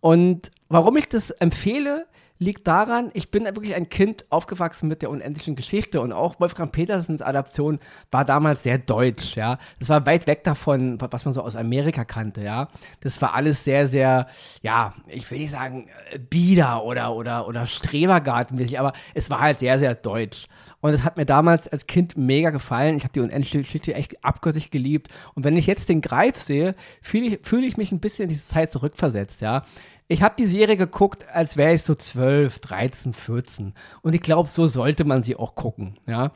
Und 0.00 0.50
warum 0.68 0.96
ich 0.96 1.08
das 1.08 1.30
empfehle, 1.30 2.06
liegt 2.38 2.66
daran, 2.66 3.10
ich 3.14 3.30
bin 3.30 3.44
wirklich 3.44 3.74
ein 3.74 3.88
Kind 3.88 4.30
aufgewachsen 4.30 4.88
mit 4.88 5.02
der 5.02 5.10
unendlichen 5.10 5.54
Geschichte 5.54 6.00
und 6.00 6.12
auch 6.12 6.40
Wolfgang 6.40 6.72
Petersens 6.72 7.22
Adaption 7.22 7.78
war 8.10 8.24
damals 8.24 8.64
sehr 8.64 8.78
deutsch, 8.78 9.36
ja. 9.36 9.58
Das 9.78 9.88
war 9.88 10.04
weit 10.06 10.26
weg 10.26 10.42
davon, 10.42 10.98
was 11.00 11.24
man 11.24 11.32
so 11.32 11.42
aus 11.42 11.54
Amerika 11.54 12.04
kannte, 12.04 12.42
ja. 12.42 12.68
Das 13.00 13.22
war 13.22 13.34
alles 13.34 13.62
sehr, 13.62 13.86
sehr, 13.86 14.26
ja, 14.62 14.94
ich 15.06 15.30
will 15.30 15.38
nicht 15.38 15.52
sagen 15.52 15.88
äh, 16.10 16.18
bieder 16.18 16.82
oder, 16.84 17.14
oder, 17.14 17.46
oder 17.46 17.66
Strebergartenmäßig, 17.66 18.80
aber 18.80 18.92
es 19.14 19.30
war 19.30 19.40
halt 19.40 19.60
sehr, 19.60 19.78
sehr 19.78 19.94
deutsch. 19.94 20.46
Und 20.80 20.92
es 20.92 21.02
hat 21.02 21.16
mir 21.16 21.24
damals 21.24 21.66
als 21.66 21.86
Kind 21.86 22.18
mega 22.18 22.50
gefallen. 22.50 22.98
Ich 22.98 23.04
habe 23.04 23.14
die 23.14 23.20
unendliche 23.20 23.56
Geschichte 23.56 23.94
echt 23.94 24.22
abgöttisch 24.22 24.68
geliebt. 24.68 25.08
Und 25.34 25.42
wenn 25.42 25.56
ich 25.56 25.66
jetzt 25.66 25.88
den 25.88 26.02
Greif 26.02 26.36
sehe, 26.36 26.74
fühle 27.00 27.24
ich, 27.24 27.38
fühl 27.40 27.64
ich 27.64 27.78
mich 27.78 27.90
ein 27.90 28.00
bisschen 28.00 28.24
in 28.24 28.28
diese 28.28 28.46
Zeit 28.46 28.70
zurückversetzt, 28.70 29.40
ja. 29.40 29.64
Ich 30.06 30.22
habe 30.22 30.34
die 30.38 30.46
Serie 30.46 30.76
geguckt, 30.76 31.26
als 31.32 31.56
wäre 31.56 31.74
ich 31.74 31.82
so 31.82 31.94
12, 31.94 32.58
13, 32.58 33.14
14. 33.14 33.74
Und 34.02 34.14
ich 34.14 34.20
glaube, 34.20 34.48
so 34.50 34.66
sollte 34.66 35.04
man 35.04 35.22
sie 35.22 35.36
auch 35.36 35.54
gucken, 35.54 35.98
ja. 36.06 36.32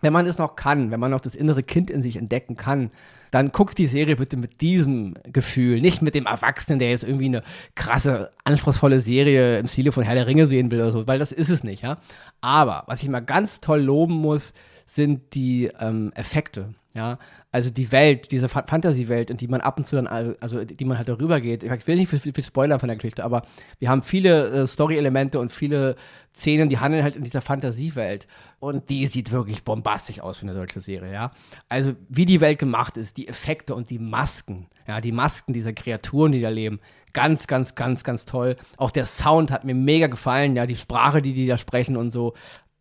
Wenn 0.00 0.12
man 0.12 0.26
es 0.26 0.38
noch 0.38 0.56
kann, 0.56 0.90
wenn 0.90 0.98
man 1.00 1.12
noch 1.12 1.20
das 1.20 1.36
innere 1.36 1.62
Kind 1.62 1.90
in 1.90 2.02
sich 2.02 2.16
entdecken 2.16 2.56
kann, 2.56 2.90
dann 3.30 3.52
guckt 3.52 3.78
die 3.78 3.86
Serie 3.86 4.16
bitte 4.16 4.36
mit 4.36 4.60
diesem 4.60 5.14
Gefühl, 5.24 5.80
nicht 5.80 6.02
mit 6.02 6.14
dem 6.14 6.26
Erwachsenen, 6.26 6.78
der 6.78 6.90
jetzt 6.90 7.04
irgendwie 7.04 7.26
eine 7.26 7.42
krasse, 7.74 8.30
anspruchsvolle 8.44 9.00
Serie 9.00 9.58
im 9.58 9.68
Stile 9.68 9.92
von 9.92 10.02
Herr 10.02 10.14
der 10.14 10.26
Ringe 10.26 10.46
sehen 10.46 10.70
will 10.70 10.80
oder 10.80 10.92
so, 10.92 11.06
weil 11.06 11.18
das 11.18 11.32
ist 11.32 11.50
es 11.50 11.64
nicht, 11.64 11.82
ja. 11.82 11.98
Aber 12.40 12.84
was 12.86 13.02
ich 13.02 13.08
mal 13.08 13.20
ganz 13.20 13.60
toll 13.60 13.80
loben 13.80 14.14
muss, 14.14 14.54
sind 14.86 15.34
die 15.34 15.70
ähm, 15.78 16.12
Effekte. 16.14 16.74
Ja, 16.94 17.18
also 17.50 17.70
die 17.70 17.90
Welt, 17.90 18.30
diese 18.30 18.48
Fantasy-Welt, 18.48 19.28
in 19.28 19.36
die 19.36 19.48
man 19.48 19.60
ab 19.60 19.78
und 19.78 19.84
zu 19.84 19.96
dann, 19.96 20.06
also 20.06 20.64
die 20.64 20.84
man 20.84 20.96
halt 20.96 21.08
darüber 21.08 21.40
geht. 21.40 21.64
Ich 21.64 21.86
will 21.88 21.96
nicht 21.96 22.08
viel, 22.08 22.20
viel 22.20 22.44
Spoiler 22.44 22.78
von 22.78 22.86
der 22.86 22.94
Geschichte, 22.94 23.24
aber 23.24 23.42
wir 23.80 23.88
haben 23.88 24.04
viele 24.04 24.46
äh, 24.50 24.66
Story-Elemente 24.68 25.40
und 25.40 25.50
viele 25.50 25.96
Szenen, 26.36 26.68
die 26.68 26.78
handeln 26.78 27.02
halt 27.02 27.16
in 27.16 27.24
dieser 27.24 27.40
Fantasiewelt. 27.40 28.28
Und 28.60 28.90
die 28.90 29.06
sieht 29.06 29.32
wirklich 29.32 29.64
bombastisch 29.64 30.20
aus 30.20 30.38
für 30.38 30.46
eine 30.46 30.54
deutsche 30.54 30.78
Serie, 30.78 31.12
ja. 31.12 31.32
Also 31.68 31.94
wie 32.08 32.26
die 32.26 32.40
Welt 32.40 32.60
gemacht 32.60 32.96
ist, 32.96 33.16
die 33.16 33.26
Effekte 33.26 33.74
und 33.74 33.90
die 33.90 33.98
Masken, 33.98 34.68
ja, 34.86 35.00
die 35.00 35.12
Masken 35.12 35.52
dieser 35.52 35.72
Kreaturen, 35.72 36.30
die 36.30 36.40
da 36.40 36.48
leben, 36.48 36.78
ganz, 37.12 37.46
ganz, 37.46 37.74
ganz, 37.74 38.04
ganz 38.04 38.24
toll. 38.24 38.56
Auch 38.76 38.90
der 38.90 39.06
Sound 39.06 39.50
hat 39.50 39.64
mir 39.64 39.74
mega 39.74 40.06
gefallen, 40.06 40.54
ja, 40.54 40.66
die 40.66 40.76
Sprache, 40.76 41.22
die 41.22 41.32
die 41.32 41.46
da 41.46 41.58
sprechen 41.58 41.96
und 41.96 42.10
so, 42.10 42.34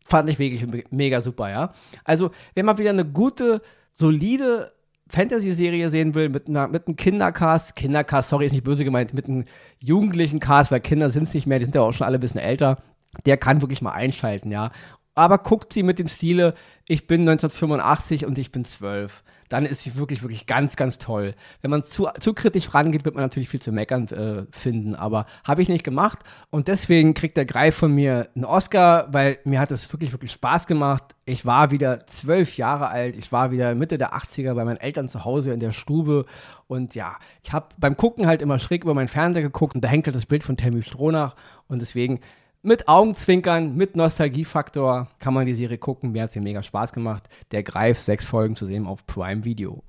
fand 0.08 0.30
ich 0.30 0.40
wirklich 0.40 0.66
mega 0.92 1.22
super, 1.22 1.50
ja. 1.50 1.74
Also, 2.04 2.32
wenn 2.56 2.66
man 2.66 2.78
wieder 2.78 2.92
eine 2.92 3.06
gute 3.06 3.62
solide 3.92 4.72
Fantasy-Serie 5.10 5.90
sehen 5.90 6.16
will, 6.16 6.30
mit, 6.30 6.48
einer, 6.48 6.68
mit 6.68 6.88
einem 6.88 6.96
Kindercast, 6.96 7.76
Kindercast, 7.76 8.30
sorry, 8.30 8.46
ist 8.46 8.54
nicht 8.54 8.64
böse 8.64 8.84
gemeint, 8.84 9.14
mit 9.14 9.28
einem 9.28 9.46
jugendlichen 9.80 10.40
Cast, 10.40 10.72
weil 10.72 10.80
Kinder 10.80 11.10
sind 11.10 11.24
es 11.24 11.34
nicht 11.34 11.46
mehr, 11.46 11.60
die 11.60 11.66
sind 11.66 11.76
ja 11.76 11.82
auch 11.82 11.94
schon 11.94 12.08
alle 12.08 12.18
ein 12.18 12.22
bisschen 12.22 12.42
älter, 12.42 12.78
der 13.26 13.38
kann 13.38 13.62
wirklich 13.62 13.82
mal 13.82 13.92
einschalten, 13.92 14.52
ja. 14.52 14.72
Aber 15.16 15.38
guckt 15.38 15.74
sie 15.74 15.84
mit 15.84 16.00
dem 16.00 16.08
Stile, 16.08 16.56
ich 16.88 17.08
bin 17.08 17.22
1985 17.22 18.26
und 18.26 18.38
ich 18.38 18.52
bin 18.52 18.66
12 18.66 19.24
dann 19.54 19.68
ist 19.68 19.84
sie 19.84 19.96
wirklich, 19.96 20.24
wirklich 20.24 20.48
ganz, 20.48 20.76
ganz 20.76 20.98
toll. 20.98 21.36
Wenn 21.62 21.70
man 21.70 21.84
zu, 21.84 22.08
zu 22.20 22.34
kritisch 22.34 22.74
rangeht, 22.74 23.06
wird 23.06 23.14
man 23.14 23.24
natürlich 23.24 23.50
viel 23.50 23.62
zu 23.62 23.72
meckern 23.72 24.08
äh, 24.08 24.46
finden, 24.50 24.96
aber 24.96 25.28
habe 25.44 25.62
ich 25.62 25.70
nicht 25.70 25.84
gemacht. 25.84 26.18
Und 26.50 26.68
deswegen 26.68 27.14
kriegt 27.14 27.38
der 27.38 27.46
Greif 27.46 27.76
von 27.76 27.94
mir 27.94 28.30
einen 28.36 28.46
Oscar, 28.46 29.10
weil 29.12 29.38
mir 29.44 29.60
hat 29.60 29.70
es 29.70 29.94
wirklich, 29.94 30.12
wirklich 30.12 30.32
Spaß 30.32 30.66
gemacht. 30.66 31.04
Ich 31.26 31.46
war 31.46 31.70
wieder 31.70 32.08
zwölf 32.08 32.58
Jahre 32.58 32.88
alt, 32.88 33.16
ich 33.16 33.32
war 33.32 33.52
wieder 33.52 33.76
Mitte 33.76 34.00
der 34.00 34.16
80er 34.16 34.56
bei 34.56 34.66
meinen 34.66 34.78
Eltern 34.78 35.08
zu 35.08 35.24
Hause 35.24 35.54
in 35.54 35.60
der 35.60 35.72
Stube. 35.72 36.26
Und 36.66 36.96
ja, 36.96 37.18
ich 37.44 37.54
habe 37.54 37.68
beim 37.78 37.96
Gucken 37.96 38.26
halt 38.26 38.42
immer 38.42 38.58
schräg 38.58 38.84
über 38.84 38.96
meinen 38.96 39.08
Fernseher 39.08 39.44
geguckt 39.44 39.76
und 39.76 39.84
da 39.84 39.88
hängt 39.88 40.08
halt 40.08 40.16
das 40.16 40.26
Bild 40.26 40.44
von 40.44 40.58
Tammy 40.58 40.82
Stronach 40.82 41.36
und 41.68 41.78
deswegen 41.78 42.22
mit 42.64 42.88
Augenzwinkern, 42.88 43.76
mit 43.76 43.96
Nostalgiefaktor 43.96 45.10
kann 45.20 45.34
man 45.34 45.46
die 45.46 45.54
Serie 45.54 45.78
gucken. 45.78 46.14
Mir 46.14 46.24
hat 46.24 46.32
sie 46.32 46.40
mega 46.40 46.64
Spaß 46.64 46.94
gemacht. 46.94 47.28
Der 47.52 47.62
Greif, 47.62 48.00
sechs 48.00 48.26
Folgen 48.26 48.56
zu 48.56 48.66
sehen 48.66 48.88
auf 48.88 49.06
Prime 49.06 49.44
Video. 49.44 49.84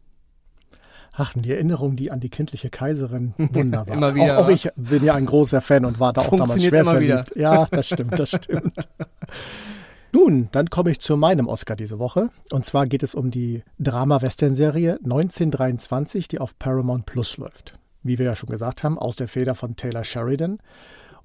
Ach, 1.17 1.33
die 1.37 1.53
Erinnerung, 1.53 1.95
die 1.95 2.11
an 2.11 2.19
die 2.19 2.29
kindliche 2.29 2.71
Kaiserin, 2.71 3.35
wunderbar. 3.39 3.97
immer 3.97 4.15
wieder. 4.17 4.39
Auch, 4.39 4.47
auch, 4.47 4.49
ich 4.49 4.69
bin 4.75 5.05
ja 5.05 5.15
ein 5.15 5.27
großer 5.27 5.61
Fan 5.61 5.85
und 5.85 6.01
war 6.01 6.13
da 6.13 6.23
auch 6.23 6.37
damals 6.37 6.65
schwer 6.65 6.85
verliebt. 6.85 7.31
Wieder. 7.37 7.41
Ja, 7.41 7.67
das 7.71 7.87
stimmt, 7.87 8.19
das 8.19 8.31
stimmt. 8.43 8.77
Nun, 10.11 10.49
dann 10.51 10.71
komme 10.71 10.91
ich 10.91 11.01
zu 11.01 11.17
meinem 11.17 11.47
Oscar 11.47 11.77
diese 11.77 12.01
Woche. 12.01 12.31
Und 12.51 12.67
zwar 12.67 12.87
geht 12.87 13.05
es 13.05 13.15
um 13.15 13.31
die 13.31 13.63
Drama-Western-Serie 13.79 14.99
1923, 15.05 16.27
die 16.27 16.41
auf 16.41 16.59
Paramount 16.59 17.07
Plus 17.07 17.37
läuft. 17.37 17.79
Wie 18.03 18.19
wir 18.19 18.27
ja 18.27 18.37
schon 18.37 18.51
gesagt 18.51 18.83
haben, 18.83 18.99
aus 18.99 19.15
der 19.15 19.29
Feder 19.29 19.55
von 19.55 19.77
Taylor 19.77 20.05
Sheridan. 20.05 20.59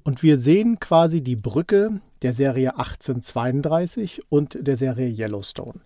Und 0.04 0.24
wir 0.24 0.38
sehen 0.38 0.80
quasi 0.80 1.22
die 1.22 1.36
Brücke 1.36 2.02
der 2.22 2.34
Serie 2.34 2.78
1832 2.78 4.22
und 4.30 4.58
der 4.60 4.76
Serie 4.76 5.08
Yellowstone. 5.08 5.82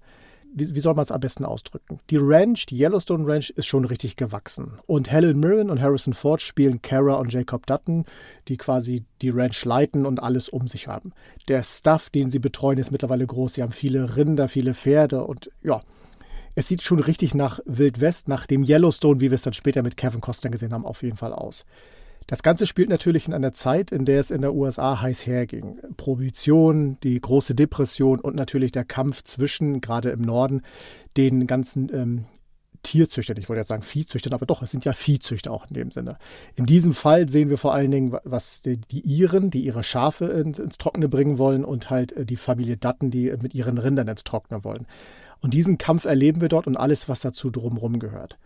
Wie, 0.55 0.75
wie 0.75 0.79
soll 0.81 0.93
man 0.93 1.01
es 1.01 1.11
am 1.11 1.19
besten 1.19 1.45
ausdrücken? 1.45 1.99
Die 2.11 2.17
Ranch, 2.19 2.67
die 2.67 2.77
Yellowstone 2.77 3.27
Ranch, 3.27 3.49
ist 3.49 3.65
schon 3.65 3.85
richtig 3.85 4.15
gewachsen. 4.15 4.79
Und 4.85 5.11
Helen 5.11 5.39
Mirren 5.39 5.71
und 5.71 5.81
Harrison 5.81 6.13
Ford 6.13 6.41
spielen 6.41 6.81
Kara 6.81 7.15
und 7.15 7.33
Jacob 7.33 7.65
Dutton, 7.65 8.05
die 8.47 8.57
quasi 8.57 9.03
die 9.21 9.31
Ranch 9.31 9.65
leiten 9.65 10.05
und 10.05 10.21
alles 10.21 10.49
um 10.49 10.67
sich 10.67 10.87
haben. 10.87 11.11
Der 11.47 11.63
Stuff, 11.63 12.11
den 12.11 12.29
sie 12.29 12.39
betreuen, 12.39 12.77
ist 12.77 12.91
mittlerweile 12.91 13.25
groß. 13.25 13.55
Sie 13.55 13.63
haben 13.63 13.71
viele 13.71 14.15
Rinder, 14.15 14.47
viele 14.47 14.75
Pferde 14.75 15.23
und 15.23 15.49
ja, 15.63 15.81
es 16.55 16.67
sieht 16.67 16.83
schon 16.83 16.99
richtig 16.99 17.33
nach 17.33 17.59
Wild 17.65 17.99
West, 17.99 18.27
nach 18.27 18.45
dem 18.45 18.63
Yellowstone, 18.63 19.21
wie 19.21 19.31
wir 19.31 19.35
es 19.35 19.41
dann 19.41 19.53
später 19.53 19.81
mit 19.81 19.97
Kevin 19.97 20.21
Costner 20.21 20.51
gesehen 20.51 20.71
haben, 20.71 20.85
auf 20.85 21.01
jeden 21.01 21.17
Fall 21.17 21.33
aus. 21.33 21.65
Das 22.27 22.43
Ganze 22.43 22.67
spielt 22.67 22.89
natürlich 22.89 23.27
in 23.27 23.33
einer 23.33 23.53
Zeit, 23.53 23.91
in 23.91 24.05
der 24.05 24.19
es 24.19 24.31
in 24.31 24.41
der 24.41 24.53
USA 24.53 25.01
heiß 25.01 25.27
herging. 25.27 25.79
Prohibition, 25.97 26.97
die 27.03 27.19
große 27.19 27.55
Depression 27.55 28.19
und 28.19 28.35
natürlich 28.35 28.71
der 28.71 28.85
Kampf 28.85 29.23
zwischen, 29.23 29.81
gerade 29.81 30.09
im 30.09 30.21
Norden, 30.21 30.61
den 31.17 31.47
ganzen 31.47 31.93
ähm, 31.93 32.25
Tierzüchtern, 32.83 33.37
ich 33.37 33.47
wollte 33.49 33.61
jetzt 33.61 33.69
sagen 33.69 33.81
Viehzüchtern, 33.81 34.33
aber 34.33 34.45
doch, 34.45 34.61
es 34.61 34.71
sind 34.71 34.85
ja 34.85 34.93
Viehzüchter 34.93 35.51
auch 35.51 35.65
in 35.67 35.73
dem 35.73 35.91
Sinne. 35.91 36.17
In 36.55 36.65
diesem 36.65 36.93
Fall 36.93 37.29
sehen 37.29 37.49
wir 37.49 37.57
vor 37.57 37.73
allen 37.73 37.91
Dingen, 37.91 38.15
was 38.23 38.61
die, 38.61 38.79
Iren, 38.91 39.49
die 39.49 39.63
ihre 39.63 39.83
Schafe 39.83 40.25
ins, 40.25 40.59
ins, 40.59 40.77
Trockene 40.77 41.07
bringen 41.07 41.37
wollen 41.37 41.63
und 41.63 41.89
halt 41.89 42.11
äh, 42.11 42.25
die 42.25 42.35
Familie 42.35 42.77
Dutton, 42.77 43.09
die 43.09 43.33
mit 43.41 43.55
ihren 43.55 43.77
Rindern 43.77 44.09
ins 44.09 44.23
Trockene 44.23 44.63
wollen. 44.63 44.85
Und 45.39 45.53
diesen 45.53 45.77
Kampf 45.77 46.05
erleben 46.05 46.41
wir 46.41 46.49
dort 46.49 46.67
und 46.67 46.77
alles, 46.77 47.09
was 47.09 47.21
dazu 47.21 47.49
drumherum 47.49 47.99
gehört. 47.99 48.37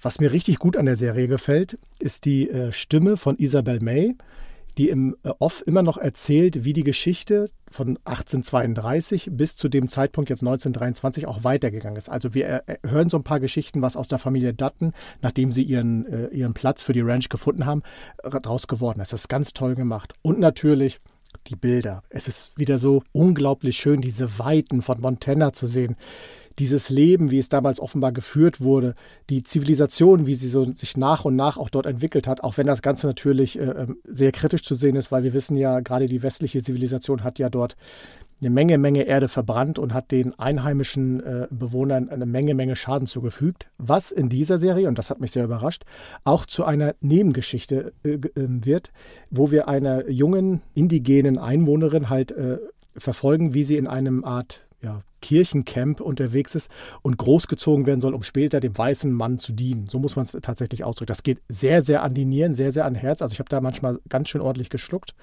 Was 0.00 0.20
mir 0.20 0.32
richtig 0.32 0.58
gut 0.58 0.76
an 0.76 0.86
der 0.86 0.96
Serie 0.96 1.28
gefällt, 1.28 1.78
ist 1.98 2.24
die 2.24 2.50
äh, 2.50 2.72
Stimme 2.72 3.16
von 3.16 3.38
Isabel 3.38 3.80
May 3.80 4.16
die 4.78 4.90
im 4.90 5.16
äh, 5.22 5.30
Off 5.38 5.62
immer 5.66 5.82
noch 5.82 5.96
erzählt, 5.96 6.64
wie 6.64 6.72
die 6.72 6.84
Geschichte 6.84 7.50
von 7.70 7.98
1832 8.04 9.30
bis 9.32 9.56
zu 9.56 9.68
dem 9.68 9.88
Zeitpunkt 9.88 10.30
jetzt 10.30 10.42
1923 10.42 11.26
auch 11.26 11.44
weitergegangen 11.44 11.96
ist. 11.96 12.10
Also 12.10 12.34
wir 12.34 12.46
äh, 12.66 12.78
hören 12.86 13.08
so 13.08 13.16
ein 13.16 13.24
paar 13.24 13.40
Geschichten, 13.40 13.82
was 13.82 13.96
aus 13.96 14.08
der 14.08 14.18
Familie 14.18 14.54
Dutton, 14.54 14.92
nachdem 15.22 15.50
sie 15.50 15.62
ihren, 15.62 16.06
äh, 16.06 16.26
ihren 16.28 16.54
Platz 16.54 16.82
für 16.82 16.92
die 16.92 17.00
Ranch 17.00 17.28
gefunden 17.28 17.66
haben, 17.66 17.82
draus 18.22 18.66
geworden 18.66 19.00
ist. 19.00 19.12
Das 19.12 19.22
ist 19.22 19.28
ganz 19.28 19.52
toll 19.52 19.74
gemacht. 19.74 20.14
Und 20.22 20.38
natürlich 20.38 21.00
die 21.48 21.56
Bilder. 21.56 22.02
Es 22.08 22.28
ist 22.28 22.56
wieder 22.58 22.78
so 22.78 23.02
unglaublich 23.12 23.76
schön, 23.76 24.00
diese 24.00 24.38
Weiten 24.38 24.82
von 24.82 25.00
Montana 25.00 25.52
zu 25.52 25.66
sehen 25.66 25.96
dieses 26.58 26.88
Leben, 26.90 27.30
wie 27.30 27.38
es 27.38 27.48
damals 27.48 27.80
offenbar 27.80 28.12
geführt 28.12 28.60
wurde, 28.60 28.94
die 29.28 29.42
Zivilisation, 29.42 30.26
wie 30.26 30.34
sie 30.34 30.48
so 30.48 30.64
sich 30.72 30.96
nach 30.96 31.24
und 31.24 31.36
nach 31.36 31.56
auch 31.58 31.68
dort 31.68 31.86
entwickelt 31.86 32.26
hat, 32.26 32.42
auch 32.42 32.56
wenn 32.56 32.66
das 32.66 32.82
Ganze 32.82 33.06
natürlich 33.06 33.58
äh, 33.58 33.64
ähm, 33.64 33.98
sehr 34.04 34.32
kritisch 34.32 34.62
zu 34.62 34.74
sehen 34.74 34.96
ist, 34.96 35.12
weil 35.12 35.22
wir 35.22 35.34
wissen 35.34 35.56
ja, 35.56 35.80
gerade 35.80 36.06
die 36.06 36.22
westliche 36.22 36.62
Zivilisation 36.62 37.24
hat 37.24 37.38
ja 37.38 37.50
dort 37.50 37.76
eine 38.40 38.50
Menge, 38.50 38.76
Menge 38.76 39.04
Erde 39.04 39.28
verbrannt 39.28 39.78
und 39.78 39.94
hat 39.94 40.10
den 40.10 40.38
einheimischen 40.38 41.20
äh, 41.20 41.46
Bewohnern 41.50 42.10
eine 42.10 42.26
Menge, 42.26 42.54
Menge 42.54 42.76
Schaden 42.76 43.06
zugefügt, 43.06 43.66
was 43.78 44.12
in 44.12 44.28
dieser 44.28 44.58
Serie, 44.58 44.88
und 44.88 44.98
das 44.98 45.08
hat 45.08 45.20
mich 45.20 45.32
sehr 45.32 45.44
überrascht, 45.44 45.84
auch 46.24 46.44
zu 46.44 46.64
einer 46.64 46.94
Nebengeschichte 47.00 47.92
äh, 48.04 48.10
äh 48.10 48.20
wird, 48.34 48.92
wo 49.30 49.50
wir 49.50 49.68
einer 49.68 50.08
jungen 50.10 50.60
indigenen 50.74 51.38
Einwohnerin 51.38 52.10
halt 52.10 52.32
äh, 52.32 52.58
verfolgen, 52.96 53.54
wie 53.54 53.64
sie 53.64 53.76
in 53.76 53.86
einem 53.86 54.24
Art 54.24 54.65
ja, 54.86 55.02
Kirchencamp 55.20 56.00
unterwegs 56.00 56.54
ist 56.54 56.70
und 57.02 57.18
großgezogen 57.18 57.86
werden 57.86 58.00
soll, 58.00 58.14
um 58.14 58.22
später 58.22 58.60
dem 58.60 58.78
weißen 58.78 59.12
Mann 59.12 59.38
zu 59.38 59.52
dienen. 59.52 59.88
So 59.88 59.98
muss 59.98 60.14
man 60.14 60.24
es 60.24 60.38
tatsächlich 60.40 60.84
ausdrücken. 60.84 61.08
Das 61.08 61.24
geht 61.24 61.42
sehr, 61.48 61.82
sehr 61.82 62.04
an 62.04 62.14
die 62.14 62.24
Nieren, 62.24 62.54
sehr, 62.54 62.70
sehr 62.70 62.84
an 62.84 62.94
Herz. 62.94 63.20
Also 63.20 63.32
ich 63.32 63.40
habe 63.40 63.48
da 63.48 63.60
manchmal 63.60 63.98
ganz 64.08 64.28
schön 64.28 64.40
ordentlich 64.40 64.70
geschluckt. 64.70 65.14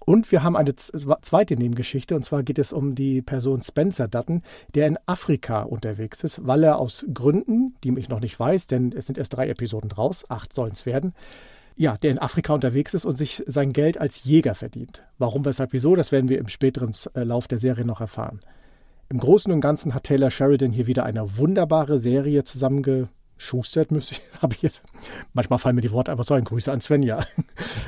Und 0.00 0.32
wir 0.32 0.42
haben 0.42 0.56
eine 0.56 0.74
zweite 0.74 1.54
Nebengeschichte, 1.54 2.16
und 2.16 2.24
zwar 2.24 2.42
geht 2.42 2.58
es 2.58 2.72
um 2.72 2.94
die 2.94 3.20
Person 3.20 3.62
Spencer 3.62 4.08
Dutton, 4.08 4.42
der 4.74 4.86
in 4.86 4.98
Afrika 5.06 5.62
unterwegs 5.62 6.24
ist, 6.24 6.40
weil 6.46 6.64
er 6.64 6.78
aus 6.78 7.04
Gründen, 7.12 7.74
die 7.84 7.96
ich 7.98 8.08
noch 8.08 8.20
nicht 8.20 8.40
weiß, 8.40 8.68
denn 8.68 8.92
es 8.96 9.06
sind 9.06 9.18
erst 9.18 9.36
drei 9.36 9.50
Episoden 9.50 9.90
draus, 9.90 10.24
acht 10.30 10.52
sollen 10.54 10.72
es 10.72 10.86
werden, 10.86 11.12
ja, 11.76 11.98
der 11.98 12.10
in 12.10 12.18
Afrika 12.18 12.54
unterwegs 12.54 12.94
ist 12.94 13.04
und 13.04 13.16
sich 13.16 13.44
sein 13.46 13.74
Geld 13.74 14.00
als 14.00 14.24
Jäger 14.24 14.54
verdient. 14.54 15.02
Warum, 15.18 15.44
weshalb, 15.44 15.74
wieso, 15.74 15.94
das 15.94 16.10
werden 16.10 16.30
wir 16.30 16.38
im 16.38 16.48
späteren 16.48 16.92
äh, 17.14 17.22
Lauf 17.22 17.46
der 17.46 17.58
Serie 17.58 17.84
noch 17.84 18.00
erfahren. 18.00 18.40
Im 19.10 19.20
Großen 19.20 19.50
und 19.52 19.62
Ganzen 19.62 19.94
hat 19.94 20.04
Taylor 20.04 20.30
Sheridan 20.30 20.70
hier 20.70 20.86
wieder 20.86 21.04
eine 21.04 21.38
wunderbare 21.38 21.98
Serie 21.98 22.44
zusammengeschustert, 22.44 23.90
müsste 23.90 24.14
ich, 24.14 24.22
habe 24.42 24.54
ich 24.54 24.62
jetzt, 24.62 24.82
manchmal 25.32 25.58
fallen 25.58 25.76
mir 25.76 25.82
die 25.82 25.92
Worte 25.92 26.12
einfach 26.12 26.24
so 26.24 26.34
ein, 26.34 26.44
Grüße 26.44 26.70
an 26.70 26.80
Svenja. 26.80 27.26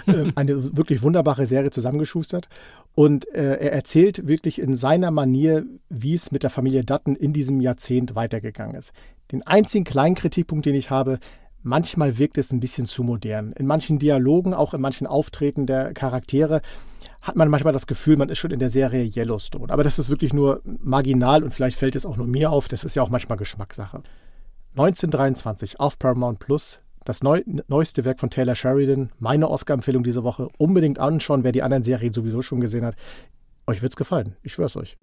Ähm, 0.06 0.32
eine 0.34 0.76
wirklich 0.76 1.02
wunderbare 1.02 1.46
Serie 1.46 1.70
zusammengeschustert. 1.70 2.48
Und 2.94 3.28
äh, 3.34 3.58
er 3.58 3.72
erzählt 3.72 4.26
wirklich 4.26 4.58
in 4.58 4.74
seiner 4.74 5.10
Manier, 5.10 5.66
wie 5.90 6.14
es 6.14 6.32
mit 6.32 6.42
der 6.42 6.48
Familie 6.48 6.84
Dutton 6.84 7.16
in 7.16 7.34
diesem 7.34 7.60
Jahrzehnt 7.60 8.14
weitergegangen 8.14 8.76
ist. 8.76 8.92
Den 9.30 9.46
einzigen 9.46 9.84
kleinen 9.84 10.14
Kritikpunkt, 10.14 10.64
den 10.64 10.74
ich 10.74 10.90
habe, 10.90 11.18
manchmal 11.62 12.18
wirkt 12.18 12.38
es 12.38 12.50
ein 12.50 12.60
bisschen 12.60 12.86
zu 12.86 13.04
modern. 13.04 13.52
In 13.52 13.66
manchen 13.66 13.98
Dialogen, 13.98 14.54
auch 14.54 14.74
in 14.74 14.80
manchen 14.80 15.06
Auftreten 15.06 15.66
der 15.66 15.92
Charaktere, 15.92 16.62
hat 17.30 17.36
man 17.36 17.48
manchmal 17.48 17.72
das 17.72 17.86
Gefühl, 17.86 18.16
man 18.16 18.28
ist 18.28 18.38
schon 18.38 18.50
in 18.50 18.58
der 18.58 18.70
Serie 18.70 19.04
Yellowstone. 19.04 19.72
Aber 19.72 19.84
das 19.84 20.00
ist 20.00 20.10
wirklich 20.10 20.32
nur 20.32 20.62
marginal 20.64 21.44
und 21.44 21.54
vielleicht 21.54 21.78
fällt 21.78 21.94
es 21.94 22.04
auch 22.04 22.16
nur 22.16 22.26
mir 22.26 22.50
auf. 22.50 22.66
Das 22.66 22.82
ist 22.82 22.96
ja 22.96 23.04
auch 23.04 23.08
manchmal 23.08 23.38
Geschmackssache. 23.38 24.02
1923 24.72 25.78
auf 25.78 25.96
Paramount 25.96 26.40
Plus, 26.40 26.80
das 27.04 27.22
neu, 27.22 27.42
neueste 27.68 28.04
Werk 28.04 28.18
von 28.18 28.30
Taylor 28.30 28.56
Sheridan, 28.56 29.10
meine 29.20 29.48
Oscar-Empfehlung 29.48 30.02
diese 30.02 30.24
Woche. 30.24 30.48
Unbedingt 30.58 30.98
anschauen, 30.98 31.44
wer 31.44 31.52
die 31.52 31.62
anderen 31.62 31.84
Serien 31.84 32.12
sowieso 32.12 32.42
schon 32.42 32.60
gesehen 32.60 32.84
hat. 32.84 32.96
Euch 33.68 33.80
wird's 33.80 33.94
gefallen. 33.94 34.34
Ich 34.42 34.52
schwör's 34.52 34.74
euch. 34.74 34.98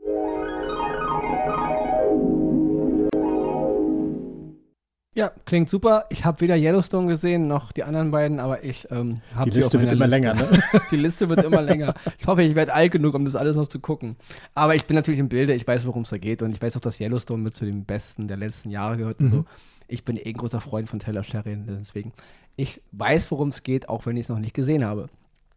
Ja, 5.17 5.31
klingt 5.45 5.67
super. 5.67 6.05
Ich 6.09 6.25
habe 6.25 6.41
weder 6.41 6.55
Yellowstone 6.55 7.07
gesehen 7.07 7.47
noch 7.47 7.71
die 7.71 7.83
anderen 7.83 8.11
beiden, 8.11 8.39
aber 8.39 8.63
ich 8.63 8.87
ähm, 8.91 9.21
habe 9.33 9.49
Die 9.49 9.55
Liste 9.55 9.79
wird 9.81 9.91
immer 9.91 10.05
Liste. 10.05 10.21
länger, 10.21 10.33
ne? 10.35 10.63
die 10.91 10.95
Liste 10.95 11.27
wird 11.27 11.43
immer 11.43 11.63
länger. 11.63 11.95
Ich 12.19 12.27
hoffe, 12.27 12.43
ich 12.43 12.53
werde 12.53 12.71
alt 12.75 12.91
genug, 12.91 13.15
um 13.15 13.25
das 13.25 13.35
alles 13.35 13.55
noch 13.55 13.65
zu 13.65 13.79
gucken. 13.79 14.15
Aber 14.53 14.75
ich 14.75 14.85
bin 14.85 14.93
natürlich 14.93 15.19
im 15.19 15.27
Bilde, 15.27 15.55
ich 15.55 15.65
weiß, 15.65 15.87
worum 15.87 16.03
es 16.03 16.11
da 16.11 16.19
geht 16.19 16.43
und 16.43 16.51
ich 16.51 16.61
weiß 16.61 16.77
auch, 16.77 16.81
dass 16.81 16.99
Yellowstone 16.99 17.41
mit 17.41 17.55
zu 17.55 17.65
den 17.65 17.83
besten 17.83 18.27
der 18.27 18.37
letzten 18.37 18.69
Jahre 18.69 18.97
gehört 18.97 19.19
mhm. 19.19 19.25
und 19.25 19.31
so. 19.31 19.45
Ich 19.87 20.05
bin 20.05 20.17
eh 20.17 20.29
ein 20.29 20.37
großer 20.37 20.61
Freund 20.61 20.87
von 20.87 20.99
Taylor 20.99 21.23
Sheridan, 21.23 21.65
deswegen 21.79 22.13
ich 22.55 22.83
weiß, 22.91 23.31
worum 23.31 23.49
es 23.49 23.63
geht, 23.63 23.89
auch 23.89 24.05
wenn 24.05 24.17
ich 24.17 24.23
es 24.23 24.29
noch 24.29 24.37
nicht 24.37 24.53
gesehen 24.53 24.85
habe. 24.85 25.09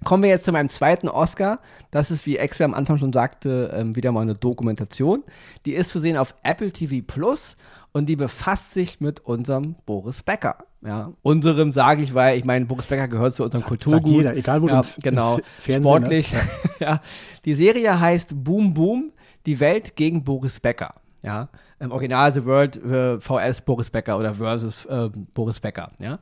Kommen 0.04 0.23
wir 0.23 0.30
jetzt 0.30 0.47
zu 0.47 0.52
meinem 0.52 0.69
zweiten 0.69 1.09
Oscar. 1.09 1.61
Das 1.90 2.11
ist, 2.11 2.25
wie 2.25 2.38
Exler 2.38 2.64
am 2.64 2.75
Anfang 2.75 2.99
schon 2.99 3.12
sagte, 3.12 3.71
ähm, 3.75 3.97
wieder 3.97 4.12
mal 4.12 4.23
eine 4.23 4.35
Dokumentation. 4.35 5.25
Die 5.66 5.73
ist 5.73 5.90
zu 5.90 6.00
sehen 6.00 6.16
auf 6.16 6.35
Apple 6.42 6.73
TV 6.73 7.04
Plus 7.07 7.57
und 7.92 8.07
die 8.07 8.16
befasst 8.16 8.73
sich 8.73 9.00
mit 9.00 9.21
unserem 9.21 9.76
Boris 9.85 10.23
Becker. 10.23 10.57
Ja, 10.83 11.12
unserem 11.21 11.73
sage 11.73 12.02
ich, 12.02 12.14
weil 12.14 12.38
ich 12.38 12.45
meine, 12.45 12.64
Boris 12.64 12.87
Becker 12.87 13.09
gehört 13.09 13.35
zu 13.35 13.45
unserem 13.45 13.61
sag, 13.61 13.69
Kulturgut. 13.69 14.07
Sag 14.07 14.12
jeder, 14.12 14.37
egal 14.37 14.62
wo 14.62 14.69
ja, 14.69 14.80
du 14.80 14.88
genau, 15.02 15.38
Fernsehen, 15.59 15.83
sportlich. 15.83 16.33
Ne? 16.33 16.40
Ja. 16.80 16.87
ja. 16.87 17.02
Die 17.45 17.54
Serie 17.54 18.00
heißt 18.00 18.42
Boom 18.42 18.73
Boom, 18.73 19.12
die 19.45 19.61
Welt 19.61 19.97
gegen 19.97 20.25
Boris 20.25 20.61
Becker. 20.61 20.95
Ja, 21.23 21.50
im 21.78 21.92
Original 21.92 22.33
The 22.33 22.47
World 22.47 22.83
äh, 22.83 23.21
VS 23.21 23.61
Boris 23.61 23.90
Becker 23.90 24.19
oder 24.19 24.33
versus 24.33 24.87
äh, 24.87 25.11
Boris 25.35 25.61
Becker. 25.61 25.90
Ja, 25.99 26.19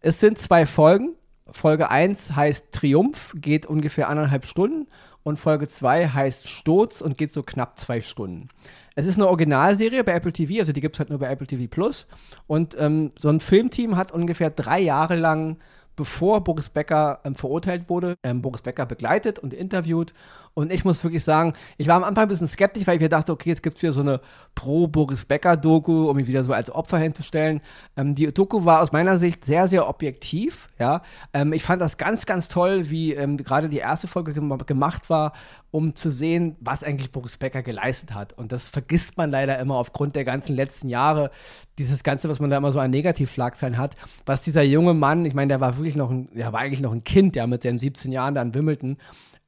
es 0.00 0.20
sind 0.20 0.38
zwei 0.38 0.66
Folgen. 0.66 1.14
Folge 1.50 1.90
1 1.90 2.36
heißt 2.36 2.72
Triumph, 2.72 3.34
geht 3.36 3.66
ungefähr 3.66 4.08
anderthalb 4.08 4.46
Stunden 4.46 4.86
und 5.22 5.38
Folge 5.38 5.68
2 5.68 6.08
heißt 6.08 6.48
Sturz 6.48 7.00
und 7.00 7.18
geht 7.18 7.32
so 7.32 7.42
knapp 7.42 7.78
zwei 7.78 8.00
Stunden. 8.00 8.48
Es 8.94 9.06
ist 9.06 9.16
eine 9.16 9.28
Originalserie 9.28 10.04
bei 10.04 10.12
Apple 10.12 10.32
TV, 10.32 10.60
also 10.60 10.72
die 10.72 10.80
gibt 10.80 10.96
es 10.96 11.00
halt 11.00 11.10
nur 11.10 11.18
bei 11.18 11.30
Apple 11.30 11.46
TV 11.46 11.68
Plus. 11.68 12.06
Und 12.46 12.76
ähm, 12.78 13.10
so 13.18 13.28
ein 13.28 13.40
Filmteam 13.40 13.96
hat 13.96 14.12
ungefähr 14.12 14.50
drei 14.50 14.80
Jahre 14.80 15.16
lang 15.16 15.58
bevor 15.96 16.42
Boris 16.42 16.70
Becker 16.70 17.20
ähm, 17.24 17.34
verurteilt 17.34 17.88
wurde, 17.88 18.16
ähm, 18.22 18.42
Boris 18.42 18.62
Becker 18.62 18.86
begleitet 18.86 19.38
und 19.38 19.52
interviewt 19.52 20.14
und 20.54 20.72
ich 20.72 20.84
muss 20.84 21.02
wirklich 21.02 21.24
sagen, 21.24 21.54
ich 21.78 21.86
war 21.86 21.96
am 21.96 22.04
Anfang 22.04 22.24
ein 22.24 22.28
bisschen 22.28 22.48
skeptisch, 22.48 22.86
weil 22.86 22.96
ich 22.96 23.00
mir 23.00 23.08
dachte, 23.08 23.32
okay, 23.32 23.50
jetzt 23.50 23.62
gibt 23.62 23.76
es 23.76 23.82
wieder 23.82 23.92
so 23.92 24.00
eine 24.00 24.20
Pro-Boris 24.54 25.24
Becker-Doku, 25.24 26.10
um 26.10 26.18
ihn 26.18 26.26
wieder 26.26 26.44
so 26.44 26.52
als 26.52 26.70
Opfer 26.70 26.98
hinzustellen. 26.98 27.62
Ähm, 27.96 28.14
die 28.14 28.32
Doku 28.32 28.64
war 28.64 28.82
aus 28.82 28.92
meiner 28.92 29.16
Sicht 29.18 29.46
sehr, 29.46 29.66
sehr 29.68 29.88
objektiv. 29.88 30.68
Ja? 30.78 31.02
Ähm, 31.32 31.54
ich 31.54 31.62
fand 31.62 31.80
das 31.80 31.96
ganz, 31.96 32.26
ganz 32.26 32.48
toll, 32.48 32.90
wie 32.90 33.14
ähm, 33.14 33.38
gerade 33.38 33.70
die 33.70 33.78
erste 33.78 34.08
Folge 34.08 34.34
gem 34.34 34.52
gemacht 34.66 35.08
war, 35.08 35.32
um 35.70 35.94
zu 35.94 36.10
sehen, 36.10 36.56
was 36.60 36.84
eigentlich 36.84 37.12
Boris 37.12 37.38
Becker 37.38 37.62
geleistet 37.62 38.12
hat. 38.12 38.34
Und 38.34 38.52
das 38.52 38.68
vergisst 38.68 39.16
man 39.16 39.30
leider 39.30 39.58
immer 39.58 39.76
aufgrund 39.76 40.16
der 40.16 40.26
ganzen 40.26 40.54
letzten 40.54 40.90
Jahre. 40.90 41.30
Dieses 41.78 42.04
Ganze, 42.04 42.28
was 42.28 42.40
man 42.40 42.50
da 42.50 42.58
immer 42.58 42.70
so 42.70 42.78
an 42.78 42.90
Negativschlagzeilen 42.90 43.78
hat, 43.78 43.96
was 44.26 44.42
dieser 44.42 44.62
junge 44.62 44.92
Mann, 44.92 45.24
ich 45.24 45.32
meine, 45.32 45.48
der 45.48 45.60
war 45.60 45.78
wirklich 45.78 45.96
noch 45.96 46.10
ein, 46.10 46.28
der 46.34 46.52
war 46.52 46.60
eigentlich 46.60 46.82
noch 46.82 46.92
ein 46.92 47.04
Kind, 47.04 47.36
ja, 47.36 47.46
mit 47.46 47.62
seinen 47.62 47.78
17 47.78 48.12
Jahren 48.12 48.34
da 48.34 48.42
in 48.42 48.54
Wimbledon 48.54 48.98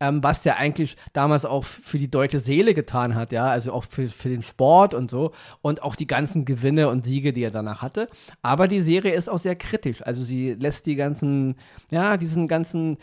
ähm, 0.01 0.23
was 0.23 0.43
der 0.43 0.59
eigentlich 0.59 0.97
damals 1.13 1.45
auch 1.45 1.65
für 1.65 1.99
die 1.99 2.11
deutsche 2.11 2.41
Seele 2.41 2.75
getan 2.75 3.15
hat, 3.15 3.33
ja, 3.33 3.47
also 3.47 3.73
auch 3.73 3.85
für, 3.85 4.09
für 4.09 4.29
den 4.29 4.43
Sport 4.43 4.95
und 4.95 5.11
so 5.11 5.33
und 5.63 5.83
auch 5.83 5.97
die 5.97 6.07
ganzen 6.07 6.45
Gewinne 6.45 6.89
und 6.89 7.05
Siege, 7.05 7.33
die 7.33 7.43
er 7.43 7.51
danach 7.51 7.83
hatte. 7.83 8.09
Aber 8.43 8.69
die 8.69 8.81
Serie 8.81 9.15
ist 9.15 9.29
auch 9.29 9.39
sehr 9.39 9.57
kritisch, 9.57 10.03
also 10.03 10.23
sie 10.23 10.55
lässt 10.55 10.87
die 10.87 10.97
ganzen, 10.97 11.57
ja, 11.91 12.17
diesen 12.17 12.49
ganzen 12.49 12.99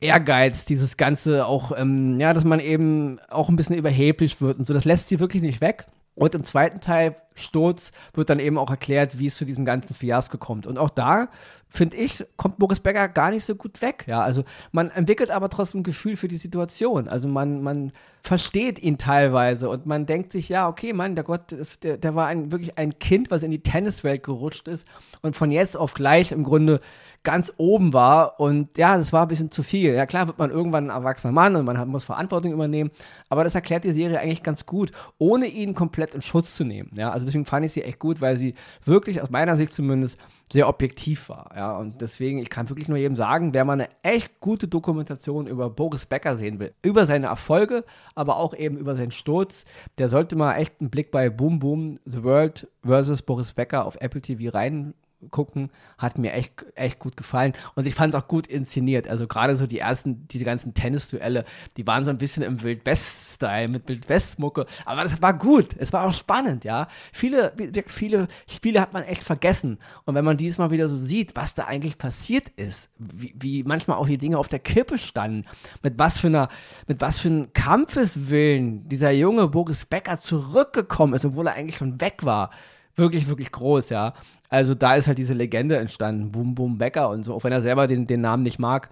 Ehrgeiz, 0.00 0.64
dieses 0.64 0.96
ganze 0.96 1.46
auch, 1.46 1.72
ähm, 1.76 2.18
ja, 2.20 2.32
dass 2.32 2.44
man 2.44 2.60
eben 2.60 3.18
auch 3.28 3.48
ein 3.48 3.56
bisschen 3.56 3.76
überheblich 3.76 4.40
wird 4.40 4.58
und 4.58 4.66
so, 4.66 4.74
das 4.74 4.84
lässt 4.84 5.08
sie 5.08 5.20
wirklich 5.20 5.42
nicht 5.42 5.60
weg. 5.60 5.86
Und 6.16 6.34
im 6.34 6.44
zweiten 6.44 6.80
Teil, 6.80 7.14
Sturz, 7.34 7.90
wird 8.14 8.30
dann 8.30 8.38
eben 8.40 8.56
auch 8.56 8.70
erklärt, 8.70 9.18
wie 9.18 9.26
es 9.26 9.36
zu 9.36 9.44
diesem 9.44 9.66
ganzen 9.66 9.94
Fiasko 9.94 10.38
kommt. 10.38 10.66
Und 10.66 10.78
auch 10.78 10.88
da, 10.88 11.28
finde 11.76 11.96
ich, 11.96 12.24
kommt 12.36 12.58
Boris 12.58 12.80
Becker 12.80 13.08
gar 13.08 13.30
nicht 13.30 13.44
so 13.44 13.54
gut 13.54 13.82
weg. 13.82 14.04
Ja, 14.06 14.22
also 14.22 14.44
man 14.72 14.90
entwickelt 14.90 15.30
aber 15.30 15.48
trotzdem 15.48 15.80
ein 15.80 15.84
Gefühl 15.84 16.16
für 16.16 16.28
die 16.28 16.36
Situation. 16.36 17.08
Also 17.08 17.28
man, 17.28 17.62
man 17.62 17.92
versteht 18.26 18.80
ihn 18.80 18.98
teilweise 18.98 19.68
und 19.68 19.86
man 19.86 20.04
denkt 20.04 20.32
sich, 20.32 20.48
ja, 20.48 20.68
okay, 20.68 20.92
Mann, 20.92 21.14
der 21.14 21.22
Gott, 21.22 21.52
ist, 21.52 21.84
der, 21.84 21.96
der 21.96 22.16
war 22.16 22.26
ein, 22.26 22.50
wirklich 22.50 22.76
ein 22.76 22.98
Kind, 22.98 23.30
was 23.30 23.44
in 23.44 23.52
die 23.52 23.62
Tenniswelt 23.62 24.24
gerutscht 24.24 24.66
ist 24.66 24.86
und 25.22 25.36
von 25.36 25.52
jetzt 25.52 25.76
auf 25.76 25.94
gleich 25.94 26.32
im 26.32 26.42
Grunde 26.42 26.80
ganz 27.22 27.52
oben 27.56 27.92
war 27.92 28.40
und 28.40 28.78
ja, 28.78 28.96
das 28.96 29.12
war 29.12 29.22
ein 29.22 29.28
bisschen 29.28 29.50
zu 29.50 29.62
viel. 29.62 29.94
Ja, 29.94 30.06
klar 30.06 30.26
wird 30.26 30.38
man 30.38 30.50
irgendwann 30.50 30.90
ein 30.90 30.96
erwachsener 30.96 31.32
Mann 31.32 31.54
und 31.56 31.64
man 31.64 31.78
hat, 31.78 31.86
muss 31.86 32.04
Verantwortung 32.04 32.52
übernehmen, 32.52 32.90
aber 33.28 33.44
das 33.44 33.54
erklärt 33.54 33.84
die 33.84 33.92
Serie 33.92 34.20
eigentlich 34.20 34.42
ganz 34.42 34.66
gut, 34.66 34.90
ohne 35.18 35.46
ihn 35.46 35.74
komplett 35.74 36.14
in 36.14 36.22
Schutz 36.22 36.56
zu 36.56 36.64
nehmen. 36.64 36.90
Ja, 36.94 37.10
also 37.10 37.26
deswegen 37.26 37.44
fand 37.44 37.66
ich 37.66 37.72
sie 37.72 37.82
echt 37.82 37.98
gut, 38.00 38.20
weil 38.20 38.36
sie 38.36 38.54
wirklich 38.84 39.22
aus 39.22 39.30
meiner 39.30 39.56
Sicht 39.56 39.72
zumindest 39.72 40.18
sehr 40.52 40.68
objektiv 40.68 41.28
war. 41.28 41.50
Ja, 41.56 41.65
und 41.72 42.00
deswegen, 42.00 42.38
ich 42.38 42.50
kann 42.50 42.68
wirklich 42.68 42.88
nur 42.88 42.98
jedem 42.98 43.16
sagen, 43.16 43.54
wer 43.54 43.64
mal 43.64 43.74
eine 43.74 43.88
echt 44.02 44.40
gute 44.40 44.68
Dokumentation 44.68 45.46
über 45.46 45.70
Boris 45.70 46.06
Becker 46.06 46.36
sehen 46.36 46.58
will, 46.58 46.72
über 46.82 47.06
seine 47.06 47.26
Erfolge, 47.26 47.84
aber 48.14 48.36
auch 48.36 48.54
eben 48.54 48.76
über 48.76 48.94
seinen 48.94 49.10
Sturz, 49.10 49.64
der 49.98 50.08
sollte 50.08 50.36
mal 50.36 50.56
echt 50.56 50.80
einen 50.80 50.90
Blick 50.90 51.10
bei 51.10 51.30
Boom 51.30 51.58
Boom 51.58 51.94
The 52.04 52.22
World 52.22 52.68
versus 52.82 53.22
Boris 53.22 53.52
Becker 53.52 53.84
auf 53.84 53.96
Apple 54.00 54.20
TV 54.20 54.52
rein 54.52 54.94
gucken, 55.30 55.70
hat 55.98 56.18
mir 56.18 56.32
echt, 56.32 56.66
echt 56.74 56.98
gut 56.98 57.16
gefallen. 57.16 57.54
Und 57.74 57.86
ich 57.86 57.94
fand 57.94 58.14
es 58.14 58.20
auch 58.20 58.28
gut 58.28 58.46
inszeniert. 58.46 59.08
Also 59.08 59.26
gerade 59.26 59.56
so 59.56 59.66
die 59.66 59.78
ersten, 59.78 60.28
diese 60.28 60.44
ganzen 60.44 60.74
Tennisduelle, 60.74 61.44
die 61.76 61.86
waren 61.86 62.04
so 62.04 62.10
ein 62.10 62.18
bisschen 62.18 62.42
im 62.42 62.62
Wild-West-Style 62.62 63.68
mit 63.68 63.88
Wild-West-Mucke. 63.88 64.66
Aber 64.84 65.02
das 65.02 65.20
war 65.22 65.34
gut. 65.34 65.74
Es 65.78 65.92
war 65.92 66.06
auch 66.06 66.14
spannend, 66.14 66.64
ja. 66.64 66.88
Viele, 67.12 67.52
viele 67.86 68.28
Spiele 68.46 68.80
hat 68.80 68.92
man 68.92 69.04
echt 69.04 69.22
vergessen. 69.22 69.78
Und 70.04 70.14
wenn 70.14 70.24
man 70.24 70.36
diesmal 70.36 70.70
wieder 70.70 70.88
so 70.88 70.96
sieht, 70.96 71.34
was 71.34 71.54
da 71.54 71.64
eigentlich 71.64 71.98
passiert 71.98 72.48
ist, 72.50 72.90
wie, 72.98 73.34
wie 73.38 73.62
manchmal 73.64 73.98
auch 73.98 74.06
die 74.06 74.18
Dinge 74.18 74.38
auf 74.38 74.48
der 74.48 74.58
Kippe 74.58 74.98
standen, 74.98 75.44
mit 75.82 75.98
was 75.98 76.20
für 76.20 76.28
einer, 76.28 76.48
mit 76.86 77.00
was 77.00 77.20
für 77.20 77.28
einem 77.28 77.52
Kampfeswillen 77.52 78.88
dieser 78.88 79.10
junge 79.10 79.48
Boris 79.48 79.86
Becker 79.86 80.18
zurückgekommen 80.18 81.14
ist, 81.14 81.24
obwohl 81.24 81.46
er 81.46 81.54
eigentlich 81.54 81.76
schon 81.76 82.00
weg 82.00 82.24
war 82.24 82.50
wirklich, 82.96 83.28
wirklich 83.28 83.52
groß, 83.52 83.90
ja. 83.90 84.14
Also 84.48 84.74
da 84.74 84.94
ist 84.96 85.06
halt 85.06 85.18
diese 85.18 85.34
Legende 85.34 85.76
entstanden, 85.76 86.32
Boom 86.32 86.54
Boom 86.54 86.78
Becker 86.78 87.10
und 87.10 87.24
so, 87.24 87.34
auch 87.34 87.44
wenn 87.44 87.52
er 87.52 87.62
selber 87.62 87.86
den, 87.86 88.06
den 88.06 88.20
Namen 88.20 88.42
nicht 88.42 88.58
mag. 88.58 88.90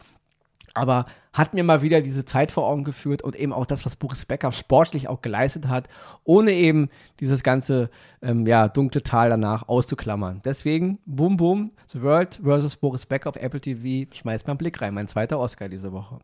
Aber 0.76 1.06
hat 1.32 1.54
mir 1.54 1.62
mal 1.62 1.82
wieder 1.82 2.00
diese 2.00 2.24
Zeit 2.24 2.50
vor 2.50 2.66
Augen 2.66 2.82
geführt 2.82 3.22
und 3.22 3.36
eben 3.36 3.52
auch 3.52 3.64
das, 3.64 3.86
was 3.86 3.94
Boris 3.94 4.26
Becker 4.26 4.50
sportlich 4.50 5.08
auch 5.08 5.22
geleistet 5.22 5.68
hat, 5.68 5.88
ohne 6.24 6.52
eben 6.52 6.88
dieses 7.20 7.44
ganze 7.44 7.90
ähm, 8.22 8.46
ja, 8.46 8.68
dunkle 8.68 9.02
Tal 9.02 9.30
danach 9.30 9.68
auszuklammern. 9.68 10.42
Deswegen, 10.44 10.98
Boom 11.06 11.36
Boom, 11.36 11.70
The 11.86 12.02
World 12.02 12.40
versus 12.42 12.74
Boris 12.76 13.06
Becker 13.06 13.30
auf 13.30 13.36
Apple 13.36 13.60
TV, 13.60 14.12
schmeißt 14.12 14.46
mal 14.46 14.52
einen 14.52 14.58
Blick 14.58 14.80
rein. 14.80 14.94
Mein 14.94 15.08
zweiter 15.08 15.38
Oscar 15.38 15.68
diese 15.68 15.92
Woche. 15.92 16.18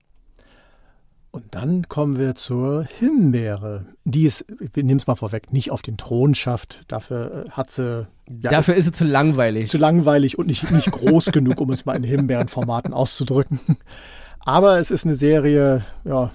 Und 1.32 1.54
dann 1.54 1.88
kommen 1.88 2.18
wir 2.18 2.34
zur 2.34 2.84
Himbeere. 2.98 3.86
Die 4.04 4.24
ist, 4.24 4.44
wir 4.48 4.82
nehmen 4.82 4.98
es 4.98 5.06
mal 5.06 5.14
vorweg, 5.14 5.52
nicht 5.52 5.70
auf 5.70 5.82
den 5.82 5.96
Thron 5.96 6.34
schafft. 6.34 6.80
Dafür 6.88 7.44
äh, 7.46 7.50
hat 7.50 7.70
sie. 7.70 8.08
Ja, 8.28 8.50
Dafür 8.50 8.74
ist 8.74 8.86
sie 8.86 8.92
zu 8.92 9.04
langweilig. 9.04 9.68
Zu 9.68 9.78
langweilig 9.78 10.38
und 10.38 10.48
nicht, 10.48 10.70
nicht 10.72 10.90
groß 10.90 11.26
genug, 11.32 11.60
um 11.60 11.70
es 11.70 11.84
mal 11.84 11.94
in 11.94 12.02
Himbeerenformaten 12.02 12.92
auszudrücken. 12.92 13.60
Aber 14.40 14.78
es 14.78 14.90
ist 14.90 15.04
eine 15.04 15.14
Serie, 15.14 15.84
ja, 16.04 16.30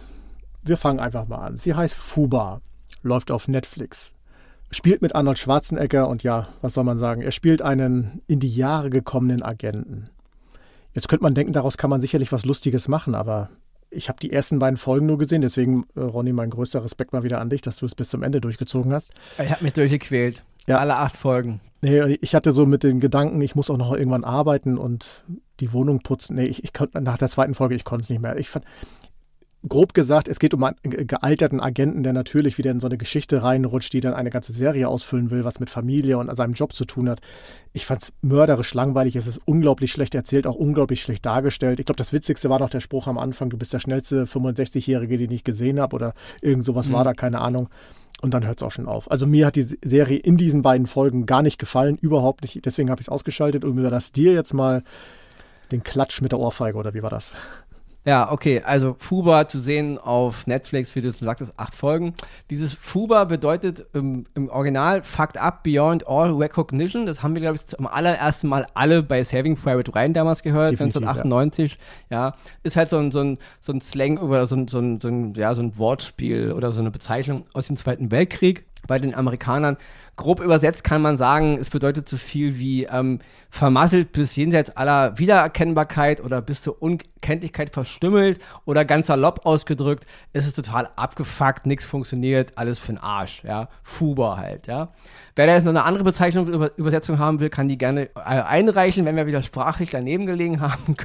wir 0.64 0.78
fangen 0.78 1.00
einfach 1.00 1.28
mal 1.28 1.40
an. 1.40 1.58
Sie 1.58 1.74
heißt 1.74 1.96
Fuba, 1.96 2.62
läuft 3.04 3.32
auf 3.32 3.48
Netflix. 3.48 4.14
Spielt 4.72 5.02
mit 5.02 5.14
Arnold 5.14 5.40
Schwarzenegger 5.40 6.08
und 6.08 6.24
ja, 6.24 6.48
was 6.62 6.74
soll 6.74 6.84
man 6.84 6.98
sagen? 6.98 7.22
Er 7.22 7.32
spielt 7.32 7.62
einen 7.62 8.22
in 8.28 8.40
die 8.40 8.54
Jahre 8.54 8.90
gekommenen 8.90 9.42
Agenten. 9.42 10.10
Jetzt 10.94 11.10
könnte 11.10 11.24
man 11.24 11.36
denken, 11.36 11.54
daraus 11.54 11.78
kann 11.78 11.90
man 11.90 12.02
sicherlich 12.02 12.32
was 12.32 12.46
Lustiges 12.46 12.88
machen, 12.88 13.16
aber 13.16 13.50
ich 13.96 14.10
habe 14.10 14.20
die 14.20 14.32
ersten 14.32 14.60
beiden 14.60 14.78
Folgen 14.78 15.06
nur 15.06 15.18
gesehen, 15.18 15.42
deswegen, 15.42 15.86
äh, 15.96 16.02
Ronny, 16.02 16.34
mein 16.34 16.50
größter 16.50 16.84
Respekt 16.84 17.14
mal 17.14 17.24
wieder 17.24 17.40
an 17.40 17.50
dich, 17.50 17.62
dass 17.62 17.78
du 17.78 17.86
es 17.86 17.96
bis 17.96 18.10
zum 18.10 18.24
Ende 18.24 18.42
durchgezogen 18.42 18.94
hast. 18.94 19.14
Ich 19.42 19.50
habe 19.50 19.64
mich 19.64 19.74
durchgequält. 19.74 20.44
Ja. 20.68 20.78
Alle 20.78 20.98
acht 20.98 21.16
Folgen. 21.16 21.62
Nee, 21.82 22.18
ich 22.22 22.34
hatte 22.34 22.52
so 22.52 22.66
mit 22.66 22.84
den 22.84 23.00
Gedanken, 23.00 23.40
ich 23.42 23.56
muss 23.56 23.70
auch 23.70 23.78
noch 23.78 23.94
irgendwann 23.94 24.24
arbeiten 24.24 24.78
und 24.78 25.24
die 25.60 25.72
Wohnung 25.72 26.00
putzen. 26.00 26.36
Nee, 26.36 26.46
ich, 26.46 26.64
ich 26.64 26.74
konnte 26.74 27.00
nach 27.02 27.18
der 27.18 27.30
zweiten 27.30 27.54
Folge, 27.54 27.76
ich 27.76 27.84
konnte 27.84 28.04
es 28.04 28.10
nicht 28.10 28.22
mehr. 28.22 28.38
Ich 28.38 28.50
fand, 28.50 28.66
grob 29.68 29.94
gesagt, 29.94 30.28
es 30.28 30.40
geht 30.40 30.54
um 30.54 30.64
einen 30.64 30.76
gealterten 30.84 31.60
Agenten, 31.60 32.04
der 32.04 32.14
natürlich 32.14 32.58
wieder 32.58 32.72
in 32.72 32.80
so 32.80 32.88
eine 32.88 32.98
Geschichte 32.98 33.44
reinrutscht, 33.44 33.94
die 33.94 34.02
dann 34.02 34.14
eine 34.14 34.30
ganze 34.30 34.54
Serie 34.54 34.88
ausfüllen 34.88 35.32
will, 35.32 35.44
was 35.44 35.60
mit 35.60 35.70
Familie 35.70 36.18
und 36.18 36.34
seinem 36.36 36.54
Job 36.54 36.74
zu 36.74 36.86
tun 36.86 37.10
hat. 37.10 37.22
Ich 37.74 37.86
fand 37.86 38.04
es 38.04 38.14
mörderisch 38.22 38.74
langweilig. 38.74 39.16
Es 39.16 39.28
ist 39.28 39.42
unglaublich 39.46 39.92
schlecht 39.92 40.16
erzählt, 40.16 40.48
auch 40.48 40.56
unglaublich 40.56 41.02
schlecht 41.02 41.26
dargestellt. 41.26 41.80
Ich 41.80 41.86
glaube, 41.86 41.98
das 41.98 42.14
Witzigste 42.14 42.50
war 42.50 42.60
noch 42.60 42.70
der 42.70 42.80
Spruch 42.80 43.08
am 43.08 43.18
Anfang: 43.18 43.50
Du 43.50 43.58
bist 43.58 43.74
der 43.74 43.80
schnellste 43.80 44.26
65-Jährige, 44.26 45.18
den 45.18 45.32
ich 45.32 45.44
gesehen 45.44 45.80
habe, 45.80 45.96
oder 45.96 46.14
irgend 46.42 46.66
sowas 46.66 46.90
mhm. 46.90 46.94
war 46.94 47.04
da, 47.04 47.14
keine 47.14 47.42
Ahnung. 47.42 47.70
Und 48.22 48.34
dann 48.34 48.46
hört 48.46 48.62
es 48.62 48.64
auch 48.64 48.72
schon 48.72 48.88
auf. 48.88 49.12
Also 49.12 49.28
mir 49.28 49.46
hat 49.46 49.56
die 49.56 49.62
Serie 49.62 50.18
in 50.18 50.38
diesen 50.38 50.62
beiden 50.62 50.88
Folgen 50.88 51.26
gar 51.26 51.42
nicht 51.42 51.60
gefallen, 51.60 51.98
überhaupt 51.98 52.44
nicht. 52.44 52.66
Deswegen 52.66 52.90
habe 52.90 53.02
ich 53.02 53.08
es 53.08 53.12
ausgeschaltet 53.12 53.66
und 53.66 53.76
mir 53.76 53.90
das 53.90 54.12
dir 54.14 54.34
jetzt 54.34 54.54
mal 54.54 54.84
den 55.72 55.84
Klatsch 55.84 56.22
mit 56.22 56.32
der 56.32 56.40
Ohrfeige, 56.40 56.78
oder 56.78 56.94
wie 56.94 57.04
war 57.04 57.10
das? 57.10 57.36
Ja, 58.06 58.32
okay, 58.32 58.62
also 58.64 58.96
Fuba 59.00 59.48
zu 59.48 59.60
sehen 59.60 59.98
auf 59.98 60.46
Netflix, 60.46 60.96
wie 60.96 61.02
du 61.02 61.12
schon 61.12 61.26
sagtest, 61.26 61.54
acht 61.58 61.74
Folgen. 61.74 62.14
Dieses 62.52 62.76
Fuba 62.76 63.24
bedeutet 63.24 63.84
im, 63.94 64.26
im 64.36 64.48
Original 64.50 65.02
Fucked 65.02 65.38
Up 65.38 65.64
Beyond 65.64 66.08
All 66.08 66.32
Recognition. 66.32 67.08
Das 67.08 67.24
haben 67.24 67.34
wir, 67.34 67.42
glaube 67.42 67.56
ich, 67.56 67.66
zum 67.66 67.88
allerersten 67.88 68.48
Mal 68.48 68.68
alle 68.76 69.02
bei 69.02 69.24
Saving 69.24 69.56
Private 69.56 69.94
Ryan 69.94 70.14
damals 70.14 70.44
gehört, 70.44 70.74
Definitiv, 70.74 71.02
1998. 71.02 71.80
Ja. 72.12 72.28
ja. 72.28 72.36
ist 72.62 72.76
halt 72.76 72.92
so 72.92 72.98
ein, 72.98 73.10
so 73.10 73.22
ein, 73.22 73.40
so 73.60 73.74
ein 73.74 73.82
Slang 73.82 74.20
oder 74.20 74.46
so 74.46 74.56
ein, 74.56 74.68
so, 74.68 74.78
ein, 74.78 75.02
so, 75.02 75.08
ein, 75.08 75.34
ja, 75.34 75.56
so 75.56 75.64
ein 75.64 75.76
Wortspiel 75.80 76.52
oder 76.52 76.72
so 76.72 76.82
eine 76.82 76.92
Bezeichnung 76.92 77.46
aus 77.54 77.66
dem 77.66 77.76
Zweiten 77.76 78.12
Weltkrieg 78.12 78.66
bei 78.86 79.00
den 79.00 79.16
Amerikanern. 79.16 79.78
Grob 80.18 80.40
übersetzt 80.40 80.84
kann 80.86 81.02
man 81.02 81.18
sagen, 81.18 81.58
es 81.60 81.70
bedeutet 81.70 82.08
so 82.08 82.16
viel 82.16 82.58
wie 82.58 82.86
ähm, 82.86 83.20
vermasselt 83.50 84.14
bis 84.14 84.36
jenseits 84.36 84.70
aller 84.70 85.18
Wiedererkennbarkeit 85.20 86.22
oder 86.22 86.42
bis 86.42 86.62
zur 86.62 86.82
Unkenntlichkeit 86.82 87.74
verstümmelt 87.74 88.40
oder 88.64 88.86
ganz 88.86 89.08
salopp 89.08 89.46
ausgedrückt, 89.46 90.06
ist 90.32 90.48
es 90.48 90.54
total 90.54 90.90
abgefuckt, 90.96 91.66
nichts 91.66 91.86
funktioniert, 91.86 92.58
alles 92.58 92.80
für 92.80 92.94
den 92.94 92.98
Arsch, 92.98 93.44
ja. 93.44 93.68
Fuber 93.84 94.38
halt, 94.38 94.68
ja. 94.68 94.94
Wer 95.36 95.48
da 95.48 95.54
jetzt 95.54 95.64
noch 95.64 95.72
eine 95.72 95.84
andere 95.84 96.06
Bezeichnung, 96.06 96.48
Über 96.48 96.78
Übersetzung 96.78 97.20
haben 97.20 97.42
will, 97.42 97.50
kann 97.50 97.68
die 97.68 97.78
gerne 97.78 98.10
äh, 98.16 98.20
einreichen. 98.20 99.06
Wenn 99.06 99.18
wir 99.18 99.28
wieder 99.28 99.44
sprachlich 99.44 99.90
daneben 99.90 100.26
gelegen 100.26 100.62
haben, 100.62 100.96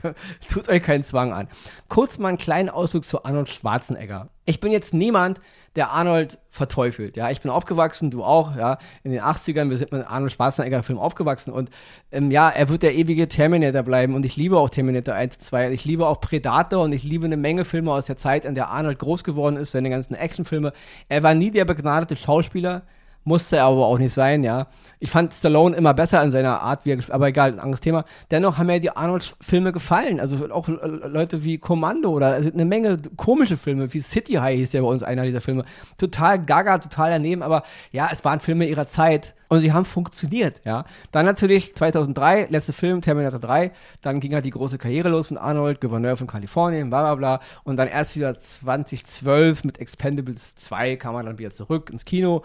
tut 0.48 0.68
euch 0.68 0.82
keinen 0.82 1.02
Zwang 1.02 1.32
an. 1.32 1.48
Kurz 1.88 2.18
mal 2.18 2.28
einen 2.28 2.38
kleinen 2.38 2.68
Ausdruck 2.68 3.04
zu 3.04 3.24
Arnold 3.24 3.48
Schwarzenegger. 3.48 4.28
Ich 4.44 4.60
bin 4.60 4.72
jetzt 4.72 4.94
niemand, 4.94 5.40
der 5.76 5.90
Arnold 5.90 6.38
verteufelt. 6.50 7.16
Ja, 7.16 7.30
ich 7.30 7.40
bin 7.40 7.50
aufgewachsen, 7.50 8.10
du 8.10 8.24
auch, 8.24 8.56
ja, 8.56 8.78
in 9.04 9.12
den 9.12 9.20
80ern, 9.20 9.70
wir 9.70 9.76
sind 9.76 9.92
mit 9.92 10.04
Arnold 10.10 10.32
Schwarzenegger-Film 10.32 10.98
aufgewachsen 10.98 11.52
und 11.52 11.70
ähm, 12.10 12.32
ja, 12.32 12.48
er 12.48 12.68
wird 12.68 12.82
der 12.82 12.94
ewige 12.94 13.28
Terminator 13.28 13.84
bleiben 13.84 14.14
und 14.14 14.24
ich 14.24 14.36
liebe 14.36 14.58
auch 14.58 14.68
Terminator 14.68 15.14
1, 15.14 15.38
2, 15.38 15.70
ich 15.70 15.84
liebe 15.84 16.08
auch 16.08 16.20
Predator 16.20 16.82
und 16.82 16.92
ich 16.92 17.04
liebe 17.04 17.26
eine 17.26 17.36
Menge 17.36 17.64
Filme 17.64 17.92
aus 17.92 18.06
der 18.06 18.16
Zeit, 18.16 18.44
in 18.44 18.56
der 18.56 18.68
Arnold 18.68 18.98
groß 18.98 19.22
geworden 19.22 19.56
ist, 19.56 19.70
seine 19.70 19.90
ganzen 19.90 20.14
Actionfilme. 20.14 20.72
Er 21.08 21.22
war 21.22 21.34
nie 21.34 21.52
der 21.52 21.64
begnadete 21.64 22.16
Schauspieler, 22.16 22.82
musste 23.24 23.56
er 23.56 23.64
aber 23.64 23.86
auch 23.86 23.98
nicht 23.98 24.12
sein, 24.12 24.42
ja. 24.44 24.66
Ich 24.98 25.10
fand 25.10 25.32
Stallone 25.32 25.76
immer 25.76 25.94
besser 25.94 26.22
in 26.22 26.30
seiner 26.30 26.60
Art, 26.60 26.84
wie 26.84 26.90
er 26.90 26.96
gespielt 26.96 27.14
aber 27.14 27.28
egal, 27.28 27.52
ein 27.52 27.58
anderes 27.58 27.80
Thema. 27.80 28.04
Dennoch 28.30 28.58
haben 28.58 28.66
mir 28.66 28.80
die 28.80 28.94
Arnold-Filme 28.94 29.72
gefallen. 29.72 30.20
Also 30.20 30.50
auch 30.50 30.68
Leute 30.68 31.42
wie 31.42 31.58
Kommando 31.58 32.10
oder 32.10 32.28
also 32.28 32.52
eine 32.52 32.64
Menge 32.64 32.98
komische 33.16 33.56
Filme, 33.56 33.92
wie 33.92 34.00
City 34.00 34.34
High 34.34 34.58
hieß 34.58 34.72
ja 34.72 34.82
bei 34.82 34.88
uns 34.88 35.02
einer 35.02 35.24
dieser 35.24 35.40
Filme. 35.40 35.64
Total 35.96 36.44
gaga, 36.44 36.78
total 36.78 37.10
daneben, 37.10 37.42
aber 37.42 37.62
ja, 37.92 38.10
es 38.12 38.24
waren 38.24 38.40
Filme 38.40 38.66
ihrer 38.66 38.86
Zeit 38.86 39.34
und 39.48 39.60
sie 39.60 39.72
haben 39.72 39.84
funktioniert, 39.84 40.60
ja. 40.64 40.84
Dann 41.10 41.26
natürlich 41.26 41.74
2003, 41.74 42.48
letzter 42.50 42.72
Film, 42.72 43.00
Terminator 43.00 43.40
3, 43.40 43.72
dann 44.02 44.20
ging 44.20 44.34
halt 44.34 44.44
die 44.44 44.50
große 44.50 44.78
Karriere 44.78 45.08
los 45.08 45.30
mit 45.30 45.40
Arnold, 45.40 45.80
Gouverneur 45.80 46.16
von 46.16 46.26
Kalifornien, 46.26 46.88
bla 46.88 47.02
bla 47.02 47.14
bla. 47.14 47.40
Und 47.64 47.76
dann 47.76 47.88
erst 47.88 48.16
wieder 48.16 48.38
2012 48.38 49.64
mit 49.64 49.78
Expendables 49.78 50.54
2 50.56 50.96
kam 50.96 51.16
er 51.16 51.24
dann 51.24 51.38
wieder 51.38 51.50
zurück 51.50 51.90
ins 51.90 52.04
Kino. 52.04 52.42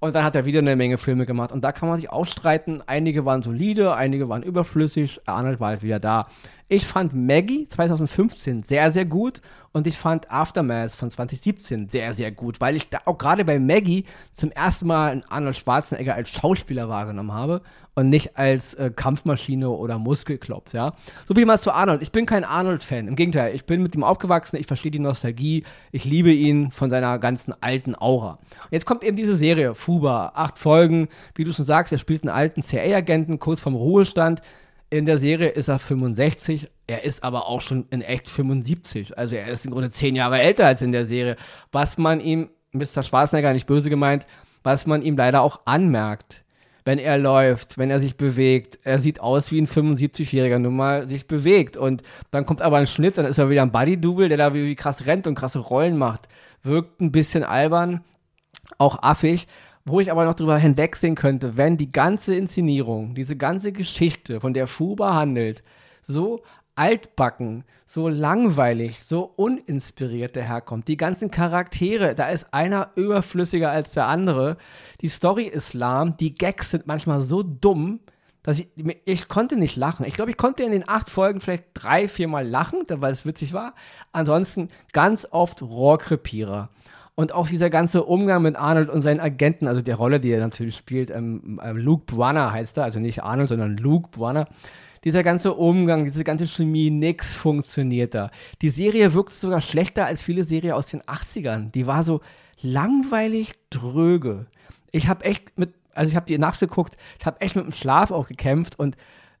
Und 0.00 0.14
dann 0.14 0.24
hat 0.24 0.36
er 0.36 0.44
wieder 0.44 0.60
eine 0.60 0.76
Menge 0.76 0.96
Filme 0.96 1.26
gemacht. 1.26 1.50
Und 1.50 1.62
da 1.62 1.72
kann 1.72 1.88
man 1.88 1.98
sich 1.98 2.10
auch 2.10 2.24
streiten. 2.24 2.82
Einige 2.86 3.24
waren 3.24 3.42
solide, 3.42 3.94
einige 3.94 4.28
waren 4.28 4.42
überflüssig. 4.42 5.20
Arnold 5.26 5.58
war 5.58 5.70
halt 5.70 5.82
wieder 5.82 5.98
da. 5.98 6.28
Ich 6.68 6.86
fand 6.86 7.14
Maggie 7.14 7.68
2015 7.68 8.62
sehr, 8.62 8.92
sehr 8.92 9.06
gut 9.06 9.40
und 9.78 9.86
ich 9.86 9.96
fand 9.96 10.30
Aftermath 10.30 10.92
von 10.92 11.10
2017 11.10 11.88
sehr, 11.88 12.12
sehr 12.12 12.32
gut, 12.32 12.60
weil 12.60 12.74
ich 12.74 12.88
da 12.88 12.98
auch 13.04 13.16
gerade 13.16 13.44
bei 13.44 13.58
Maggie 13.60 14.04
zum 14.32 14.50
ersten 14.50 14.88
Mal 14.88 15.20
Arnold 15.28 15.56
Schwarzenegger 15.56 16.14
als 16.14 16.28
Schauspieler 16.30 16.88
wahrgenommen 16.88 17.32
habe 17.32 17.62
und 17.94 18.08
nicht 18.10 18.36
als 18.36 18.74
äh, 18.74 18.90
Kampfmaschine 18.94 19.70
oder 19.70 19.98
Muskelklops, 19.98 20.72
ja. 20.72 20.94
So 21.26 21.36
wie 21.36 21.44
mal 21.44 21.58
zu 21.58 21.72
Arnold. 21.72 22.02
Ich 22.02 22.12
bin 22.12 22.26
kein 22.26 22.44
Arnold-Fan. 22.44 23.08
Im 23.08 23.16
Gegenteil, 23.16 23.54
ich 23.54 23.66
bin 23.66 23.82
mit 23.82 23.94
ihm 23.94 24.04
aufgewachsen, 24.04 24.56
ich 24.56 24.66
verstehe 24.66 24.90
die 24.90 24.98
Nostalgie, 24.98 25.64
ich 25.92 26.04
liebe 26.04 26.32
ihn 26.32 26.70
von 26.72 26.90
seiner 26.90 27.18
ganzen 27.20 27.54
alten 27.60 27.94
Aura. 27.94 28.32
Und 28.32 28.72
jetzt 28.72 28.84
kommt 28.86 29.04
eben 29.04 29.16
diese 29.16 29.36
Serie, 29.36 29.76
Fuba, 29.76 30.32
acht 30.34 30.58
Folgen, 30.58 31.08
wie 31.36 31.44
du 31.44 31.52
schon 31.52 31.66
sagst, 31.66 31.92
er 31.92 31.98
spielt 31.98 32.24
einen 32.24 32.34
alten 32.34 32.62
CIA-Agenten 32.62 33.38
kurz 33.38 33.60
vorm 33.60 33.76
Ruhestand 33.76 34.42
in 34.90 35.04
der 35.06 35.18
Serie 35.18 35.48
ist 35.48 35.68
er 35.68 35.78
65, 35.78 36.68
er 36.86 37.04
ist 37.04 37.22
aber 37.22 37.46
auch 37.46 37.60
schon 37.60 37.86
in 37.90 38.00
echt 38.00 38.28
75. 38.28 39.18
Also 39.18 39.36
er 39.36 39.48
ist 39.48 39.66
im 39.66 39.72
Grunde 39.72 39.90
zehn 39.90 40.16
Jahre 40.16 40.40
älter 40.40 40.66
als 40.66 40.80
in 40.82 40.92
der 40.92 41.04
Serie. 41.04 41.36
Was 41.72 41.98
man 41.98 42.20
ihm, 42.20 42.50
Mr. 42.72 43.02
Schwarzenegger 43.02 43.52
nicht 43.52 43.66
böse 43.66 43.90
gemeint, 43.90 44.26
was 44.62 44.86
man 44.86 45.02
ihm 45.02 45.16
leider 45.16 45.42
auch 45.42 45.60
anmerkt. 45.66 46.44
wenn 46.88 46.98
er 46.98 47.18
läuft, 47.18 47.76
wenn 47.76 47.90
er 47.90 48.00
sich 48.00 48.16
bewegt. 48.16 48.78
Er 48.82 48.98
sieht 48.98 49.20
aus 49.20 49.52
wie 49.52 49.60
ein 49.60 49.66
75-Jähriger, 49.66 50.58
nun 50.58 50.74
mal 50.74 51.06
sich 51.06 51.26
bewegt. 51.28 51.76
Und 51.76 52.02
dann 52.30 52.46
kommt 52.46 52.62
aber 52.62 52.78
ein 52.78 52.86
Schnitt, 52.86 53.18
dann 53.18 53.26
ist 53.26 53.36
er 53.36 53.50
wieder 53.50 53.60
ein 53.60 53.72
Buddy-Double, 53.72 54.30
der 54.30 54.38
da 54.38 54.54
wie, 54.54 54.64
wie 54.64 54.74
krass 54.74 55.04
rennt 55.04 55.26
und 55.26 55.34
krasse 55.34 55.58
Rollen 55.58 55.98
macht. 55.98 56.28
Wirkt 56.62 57.02
ein 57.02 57.12
bisschen 57.12 57.44
albern, 57.44 58.00
auch 58.78 59.02
affig. 59.02 59.48
Wo 59.88 60.00
ich 60.00 60.12
aber 60.12 60.26
noch 60.26 60.34
drüber 60.34 60.58
hinwegsehen 60.58 61.14
könnte, 61.14 61.56
wenn 61.56 61.78
die 61.78 61.90
ganze 61.90 62.34
Inszenierung, 62.34 63.14
diese 63.14 63.36
ganze 63.36 63.72
Geschichte, 63.72 64.38
von 64.38 64.52
der 64.52 64.66
Fuba 64.66 65.14
handelt, 65.14 65.64
so 66.02 66.42
altbacken, 66.74 67.64
so 67.86 68.08
langweilig, 68.08 69.02
so 69.02 69.32
uninspiriert 69.36 70.36
daherkommt. 70.36 70.88
Die 70.88 70.98
ganzen 70.98 71.30
Charaktere, 71.30 72.14
da 72.14 72.28
ist 72.28 72.52
einer 72.52 72.90
überflüssiger 72.96 73.70
als 73.70 73.92
der 73.92 74.08
andere. 74.08 74.58
Die 75.00 75.08
Story 75.08 75.44
ist 75.44 75.72
lahm, 75.72 76.18
die 76.18 76.34
Gags 76.34 76.70
sind 76.70 76.86
manchmal 76.86 77.22
so 77.22 77.42
dumm, 77.42 78.00
dass 78.42 78.58
ich, 78.58 78.68
ich 79.06 79.28
konnte 79.28 79.56
nicht 79.56 79.76
lachen. 79.76 80.04
Ich 80.04 80.14
glaube, 80.14 80.30
ich 80.30 80.36
konnte 80.36 80.64
in 80.64 80.72
den 80.72 80.86
acht 80.86 81.08
Folgen 81.08 81.40
vielleicht 81.40 81.64
drei, 81.72 82.08
viermal 82.08 82.46
lachen, 82.46 82.84
weil 82.88 83.12
es 83.12 83.24
witzig 83.24 83.54
war. 83.54 83.74
Ansonsten 84.12 84.68
ganz 84.92 85.26
oft 85.30 85.62
Rohrkrepierer. 85.62 86.68
Und 87.18 87.34
auch 87.34 87.48
dieser 87.48 87.68
ganze 87.68 88.04
Umgang 88.04 88.42
mit 88.42 88.54
Arnold 88.54 88.88
und 88.88 89.02
seinen 89.02 89.18
Agenten, 89.18 89.66
also 89.66 89.82
der 89.82 89.96
Rolle, 89.96 90.20
die 90.20 90.30
er 90.30 90.38
natürlich 90.38 90.76
spielt, 90.76 91.10
ähm, 91.10 91.60
äh, 91.60 91.72
Luke 91.72 92.04
Brunner 92.06 92.52
heißt 92.52 92.76
er, 92.76 92.84
also 92.84 93.00
nicht 93.00 93.24
Arnold, 93.24 93.48
sondern 93.48 93.76
Luke 93.76 94.10
Brunner 94.12 94.44
dieser 95.02 95.24
ganze 95.24 95.54
Umgang, 95.54 96.04
diese 96.04 96.22
ganze 96.22 96.46
Chemie, 96.46 96.90
nix 96.90 97.34
funktioniert 97.34 98.14
da. 98.14 98.30
Die 98.62 98.68
Serie 98.68 99.14
wirkt 99.14 99.32
sogar 99.32 99.60
schlechter 99.60 100.06
als 100.06 100.22
viele 100.22 100.44
Serien 100.44 100.74
aus 100.74 100.86
den 100.86 101.02
80ern. 101.02 101.72
Die 101.72 101.88
war 101.88 102.04
so 102.04 102.20
langweilig 102.62 103.54
dröge. 103.70 104.46
Ich 104.92 105.08
habe 105.08 105.24
echt 105.24 105.58
mit, 105.58 105.74
also 105.94 106.10
ich 106.10 106.14
habe 106.14 106.26
die 106.26 106.38
nachgeguckt, 106.38 106.96
ich 107.18 107.26
habe 107.26 107.40
echt 107.40 107.56
mit 107.56 107.64
dem 107.64 107.72
Schlaf 107.72 108.12
auch 108.12 108.28
gekämpft 108.28 108.78
und 108.78 108.96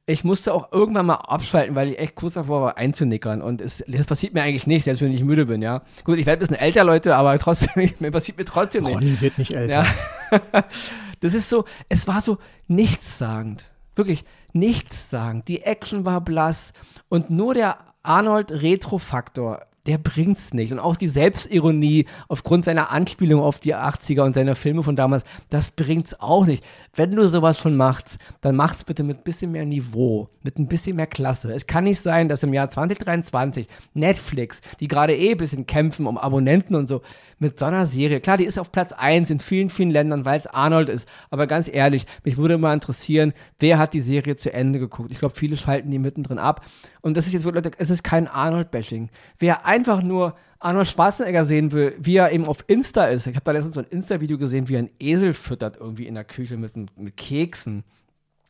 ich 0.08 0.24
musste 0.24 0.54
auch 0.54 0.72
irgendwann 0.72 1.04
mal 1.04 1.16
abschalten, 1.16 1.76
weil 1.76 1.90
ich 1.90 1.98
echt 1.98 2.14
kurz 2.14 2.34
davor 2.34 2.62
war 2.62 2.78
einzunickern. 2.78 3.42
Und 3.42 3.60
es, 3.60 3.84
das 3.86 4.06
passiert 4.06 4.32
mir 4.32 4.42
eigentlich 4.42 4.66
nicht, 4.66 4.84
selbst 4.84 5.02
wenn 5.02 5.12
ich 5.12 5.22
müde 5.22 5.44
bin, 5.44 5.60
ja. 5.60 5.82
Gut, 6.04 6.18
ich 6.18 6.24
werde 6.24 6.38
ein 6.38 6.48
bisschen 6.48 6.56
älter, 6.56 6.82
Leute, 6.82 7.14
aber 7.14 7.38
trotzdem, 7.38 7.90
mir 7.98 8.10
passiert 8.10 8.38
mir 8.38 8.46
trotzdem 8.46 8.84
nicht. 8.84 8.96
Ronny 8.96 9.20
wird 9.20 9.36
nicht 9.36 9.54
älter. 9.54 9.84
Ja. 9.84 10.64
das 11.20 11.34
ist 11.34 11.50
so, 11.50 11.66
es 11.90 12.08
war 12.08 12.22
so 12.22 12.38
nichtssagend. 12.68 13.70
Wirklich, 13.96 14.24
nichts 14.54 15.10
sagen. 15.10 15.42
Die 15.46 15.60
Action 15.62 16.06
war 16.06 16.22
blass 16.22 16.72
und 17.10 17.28
nur 17.28 17.52
der 17.52 17.76
Arnold 18.02 18.50
Retro-Faktor 18.50 19.66
der 19.88 19.96
bringt's 19.96 20.52
nicht. 20.52 20.70
Und 20.70 20.80
auch 20.80 20.96
die 20.96 21.08
Selbstironie 21.08 22.04
aufgrund 22.28 22.66
seiner 22.66 22.90
Anspielung 22.90 23.40
auf 23.40 23.58
die 23.58 23.74
80er 23.74 24.20
und 24.20 24.34
seiner 24.34 24.54
Filme 24.54 24.82
von 24.82 24.96
damals, 24.96 25.24
das 25.48 25.70
bringt's 25.70 26.20
auch 26.20 26.44
nicht. 26.44 26.62
Wenn 26.94 27.12
du 27.12 27.26
sowas 27.26 27.58
schon 27.58 27.74
machst, 27.74 28.18
dann 28.42 28.54
mach's 28.54 28.84
bitte 28.84 29.02
mit 29.02 29.18
ein 29.18 29.22
bisschen 29.24 29.50
mehr 29.50 29.64
Niveau, 29.64 30.28
mit 30.42 30.58
ein 30.58 30.68
bisschen 30.68 30.96
mehr 30.96 31.06
Klasse. 31.06 31.50
Es 31.52 31.66
kann 31.66 31.84
nicht 31.84 32.00
sein, 32.00 32.28
dass 32.28 32.42
im 32.42 32.52
Jahr 32.52 32.68
2023 32.68 33.66
Netflix, 33.94 34.60
die 34.78 34.88
gerade 34.88 35.16
eh 35.16 35.30
ein 35.30 35.38
bisschen 35.38 35.66
kämpfen 35.66 36.06
um 36.06 36.18
Abonnenten 36.18 36.74
und 36.74 36.86
so, 36.86 37.00
mit 37.38 37.58
so 37.58 37.64
einer 37.64 37.86
Serie, 37.86 38.20
klar, 38.20 38.36
die 38.36 38.44
ist 38.44 38.58
auf 38.58 38.72
Platz 38.72 38.92
1 38.92 39.30
in 39.30 39.38
vielen, 39.38 39.70
vielen 39.70 39.90
Ländern, 39.90 40.24
weil 40.24 40.38
es 40.38 40.46
Arnold 40.48 40.88
ist. 40.88 41.08
Aber 41.30 41.46
ganz 41.46 41.70
ehrlich, 41.72 42.04
mich 42.24 42.36
würde 42.36 42.58
mal 42.58 42.74
interessieren, 42.74 43.32
wer 43.58 43.78
hat 43.78 43.94
die 43.94 44.00
Serie 44.00 44.36
zu 44.36 44.52
Ende 44.52 44.80
geguckt? 44.80 45.12
Ich 45.12 45.20
glaube, 45.20 45.34
viele 45.34 45.56
schalten 45.56 45.90
die 45.90 45.98
mittendrin 45.98 46.38
ab. 46.38 46.66
Und 47.00 47.16
das 47.16 47.26
ist 47.26 47.32
jetzt, 47.32 47.44
Leute, 47.44 47.70
es 47.78 47.90
ist 47.90 48.04
kein 48.04 48.28
Arnold-Bashing. 48.28 49.10
Wer 49.38 49.66
einfach 49.66 50.02
nur 50.02 50.34
Arnold 50.60 50.88
Schwarzenegger 50.88 51.44
sehen 51.44 51.72
will, 51.72 51.94
wie 51.98 52.16
er 52.16 52.32
eben 52.32 52.44
auf 52.44 52.64
Insta 52.66 53.04
ist. 53.04 53.26
Ich 53.26 53.36
habe 53.36 53.44
da 53.44 53.52
letztens 53.52 53.76
so 53.76 53.80
ein 53.80 53.86
Insta-Video 53.90 54.38
gesehen, 54.38 54.68
wie 54.68 54.74
er 54.74 54.80
einen 54.80 54.90
Esel 54.98 55.34
füttert 55.34 55.76
irgendwie 55.76 56.06
in 56.06 56.14
der 56.14 56.24
Küche 56.24 56.56
mit, 56.56 56.74
mit 56.76 57.16
Keksen. 57.16 57.84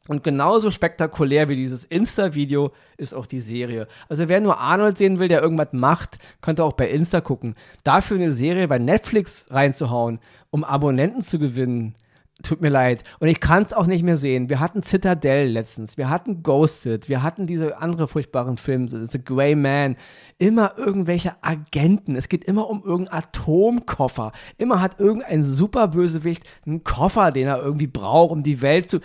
Und 0.09 0.25
genauso 0.25 0.71
spektakulär 0.71 1.51
wie 1.51 1.57
dieses 1.57 1.85
Insta-Video 1.85 2.73
ist 2.97 3.13
auch 3.13 3.27
die 3.27 3.41
Serie. 3.41 3.87
Also 4.09 4.27
wer 4.27 4.41
nur 4.41 4.59
Arnold 4.59 4.97
sehen 4.97 5.19
will, 5.19 5.29
der 5.29 5.43
irgendwas 5.43 5.69
macht, 5.73 6.19
könnte 6.41 6.65
auch 6.65 6.73
bei 6.73 6.89
Insta 6.89 7.21
gucken. 7.21 7.55
Dafür 7.85 8.17
eine 8.17 8.33
Serie 8.33 8.69
bei 8.69 8.79
Netflix 8.79 9.47
reinzuhauen, 9.51 10.19
um 10.51 10.65
Abonnenten 10.65 11.21
zu 11.21 11.39
gewinnen, 11.39 11.95
tut 12.43 12.61
mir 12.61 12.69
leid. 12.69 13.05
Und 13.19 13.29
ich 13.29 13.41
kann 13.41 13.65
es 13.65 13.73
auch 13.73 13.87
nicht 13.87 14.05
mehr 14.05 14.17
sehen. 14.17 14.49
Wir 14.49 14.61
hatten 14.61 14.83
Citadel 14.83 15.49
letztens, 15.49 15.97
wir 15.97 16.09
hatten 16.09 16.43
Ghosted, 16.43 17.09
wir 17.09 17.23
hatten 17.23 17.47
diese 17.47 17.79
andere 17.79 18.07
furchtbaren 18.07 18.57
Filme, 18.57 19.07
The 19.07 19.23
Grey 19.23 19.55
Man. 19.55 19.97
Immer 20.39 20.75
irgendwelche 20.77 21.35
Agenten. 21.43 22.15
Es 22.15 22.29
geht 22.29 22.45
immer 22.45 22.71
um 22.71 22.85
irgendeinen 22.85 23.19
Atomkoffer. 23.19 24.33
Immer 24.57 24.81
hat 24.81 25.01
irgendein 25.01 25.43
Superbösewicht 25.43 26.45
einen 26.65 26.85
Koffer, 26.85 27.33
den 27.33 27.49
er 27.49 27.61
irgendwie 27.61 27.89
braucht, 27.89 28.31
um 28.31 28.43
die 28.43 28.63
Welt 28.63 28.89
zu. 28.89 29.01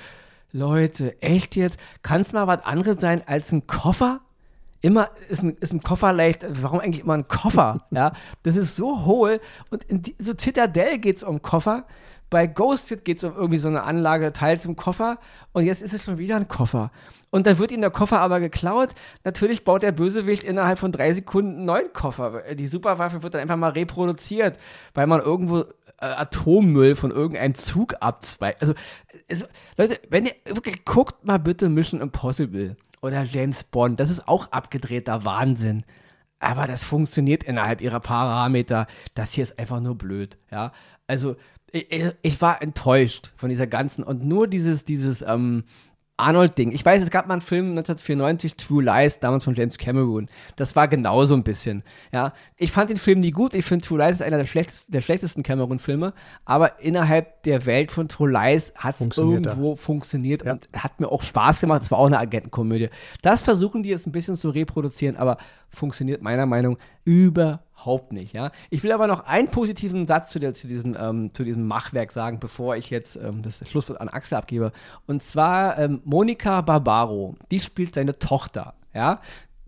Leute, 0.51 1.19
echt 1.21 1.55
jetzt? 1.55 1.79
Kann 2.03 2.21
es 2.21 2.31
mal 2.31 2.45
was 2.45 2.63
anderes 2.63 3.01
sein 3.01 3.23
als 3.25 3.51
ein 3.51 3.65
Koffer? 3.65 4.21
Immer 4.81 5.09
ist 5.29 5.41
ein, 5.41 5.57
ist 5.59 5.73
ein 5.73 5.81
Koffer 5.81 6.13
leicht. 6.13 6.45
Warum 6.61 6.79
eigentlich 6.79 7.03
immer 7.03 7.15
ein 7.15 7.27
Koffer? 7.27 7.87
ja, 7.89 8.13
das 8.43 8.55
ist 8.55 8.75
so 8.75 9.05
hohl. 9.05 9.39
Und 9.71 9.83
in 9.85 10.03
die, 10.03 10.15
so 10.19 10.33
Citadel 10.39 10.99
geht 10.99 11.17
es 11.17 11.23
um 11.23 11.41
Koffer. 11.41 11.85
Bei 12.33 12.47
Ghosted 12.47 13.05
geht 13.05 13.19
es 13.19 13.23
um 13.23 13.35
irgendwie 13.35 13.59
so 13.59 13.67
eine 13.67 13.83
Anlage, 13.83 14.33
Teil 14.33 14.59
zum 14.59 14.75
Koffer. 14.75 15.19
Und 15.51 15.67
jetzt 15.67 15.83
ist 15.83 15.93
es 15.93 16.03
schon 16.03 16.17
wieder 16.17 16.35
ein 16.35 16.47
Koffer. 16.47 16.91
Und 17.29 17.45
dann 17.45 17.59
wird 17.59 17.71
ihm 17.71 17.81
der 17.81 17.91
Koffer 17.91 18.21
aber 18.21 18.39
geklaut. 18.39 18.89
Natürlich 19.23 19.63
baut 19.63 19.83
der 19.83 19.91
Bösewicht 19.91 20.43
innerhalb 20.43 20.79
von 20.79 20.91
drei 20.91 21.13
Sekunden 21.13 21.57
einen 21.57 21.65
neuen 21.65 21.93
Koffer. 21.93 22.41
Die 22.55 22.65
Superwaffe 22.65 23.21
wird 23.21 23.35
dann 23.35 23.41
einfach 23.41 23.55
mal 23.55 23.69
reproduziert, 23.69 24.57
weil 24.95 25.05
man 25.05 25.21
irgendwo 25.21 25.59
äh, 25.59 25.65
Atommüll 25.99 26.95
von 26.95 27.11
irgendeinem 27.11 27.53
Zug 27.53 27.93
abzweigt. 27.99 28.63
Also, 28.63 28.73
also, 29.29 29.45
Leute, 29.77 29.99
wenn 30.09 30.25
ihr 30.25 30.33
wirklich 30.47 30.85
guckt 30.85 31.27
mal 31.27 31.37
bitte 31.37 31.69
Mission 31.69 32.01
Impossible 32.01 32.75
oder 33.01 33.25
James 33.25 33.63
Bond. 33.63 33.99
Das 33.99 34.09
ist 34.09 34.27
auch 34.27 34.51
abgedrehter 34.51 35.23
Wahnsinn. 35.23 35.85
Aber 36.39 36.65
das 36.65 36.83
funktioniert 36.83 37.43
innerhalb 37.43 37.79
ihrer 37.79 37.99
Parameter. 37.99 38.87
Das 39.13 39.33
hier 39.33 39.43
ist 39.43 39.59
einfach 39.59 39.81
nur 39.81 39.95
blöd. 39.95 40.39
Ja, 40.49 40.71
also 41.05 41.35
ich, 41.73 42.03
ich, 42.21 42.41
war 42.41 42.61
enttäuscht 42.61 43.33
von 43.35 43.49
dieser 43.49 43.67
ganzen 43.67 44.03
und 44.03 44.23
nur 44.23 44.47
dieses, 44.47 44.85
dieses 44.85 45.23
ähm, 45.23 45.63
Arnold-Ding. 46.17 46.71
Ich 46.71 46.85
weiß, 46.85 47.01
es 47.01 47.09
gab 47.09 47.27
mal 47.27 47.33
einen 47.33 47.41
Film 47.41 47.71
1994, 47.71 48.55
True 48.55 48.83
Lies, 48.83 49.19
damals 49.19 49.43
von 49.43 49.55
James 49.55 49.79
Cameron. 49.79 50.27
Das 50.55 50.75
war 50.75 50.87
genauso 50.87 51.33
ein 51.33 51.43
bisschen. 51.43 51.83
Ja, 52.11 52.33
ich 52.55 52.71
fand 52.71 52.91
den 52.91 52.97
Film 52.97 53.19
nie 53.19 53.31
gut. 53.31 53.55
Ich 53.55 53.65
finde 53.65 53.83
True 53.83 53.97
Lies 53.97 54.17
ist 54.17 54.21
einer 54.21 54.37
der, 54.37 54.45
schlechtesten, 54.45 54.91
der 54.91 55.01
schlechtesten 55.01 55.41
Cameron-Filme. 55.41 56.13
Aber 56.45 56.79
innerhalb 56.79 57.41
der 57.43 57.65
Welt 57.65 57.91
von 57.91 58.07
True 58.07 58.31
Lies 58.31 58.71
hat 58.75 59.01
es 59.01 59.17
irgendwo 59.17 59.71
da. 59.71 59.75
funktioniert 59.75 60.45
ja. 60.45 60.53
und 60.53 60.69
hat 60.77 60.99
mir 60.99 61.07
auch 61.11 61.23
Spaß 61.23 61.59
gemacht. 61.59 61.81
Es 61.81 61.89
war 61.91 61.97
auch 61.97 62.07
eine 62.07 62.19
Agentenkomödie. 62.19 62.89
Das 63.23 63.41
versuchen 63.41 63.81
die 63.81 63.89
jetzt 63.89 64.05
ein 64.05 64.11
bisschen 64.11 64.35
zu 64.35 64.51
reproduzieren, 64.51 65.15
aber 65.15 65.37
funktioniert 65.69 66.21
meiner 66.21 66.45
Meinung 66.45 66.73
nach 66.73 66.85
überhaupt 67.05 67.72
überhaupt 67.83 68.13
nicht. 68.13 68.33
Ja? 68.33 68.51
Ich 68.69 68.83
will 68.83 68.91
aber 68.91 69.07
noch 69.07 69.25
einen 69.25 69.49
positiven 69.49 70.07
Satz 70.07 70.31
zu, 70.31 70.39
der, 70.39 70.53
zu, 70.53 70.67
diesem, 70.67 70.95
ähm, 70.99 71.33
zu 71.33 71.43
diesem 71.43 71.67
Machwerk 71.67 72.11
sagen, 72.11 72.39
bevor 72.39 72.75
ich 72.75 72.89
jetzt 72.89 73.15
ähm, 73.15 73.41
das 73.41 73.67
Schlusswort 73.69 73.99
an 73.99 74.09
Axel 74.09 74.37
abgebe. 74.37 74.71
Und 75.07 75.21
zwar 75.23 75.77
ähm, 75.77 76.01
Monika 76.05 76.61
Barbaro, 76.61 77.35
die 77.51 77.59
spielt 77.59 77.95
seine 77.95 78.17
Tochter. 78.17 78.73
Ja? 78.93 79.19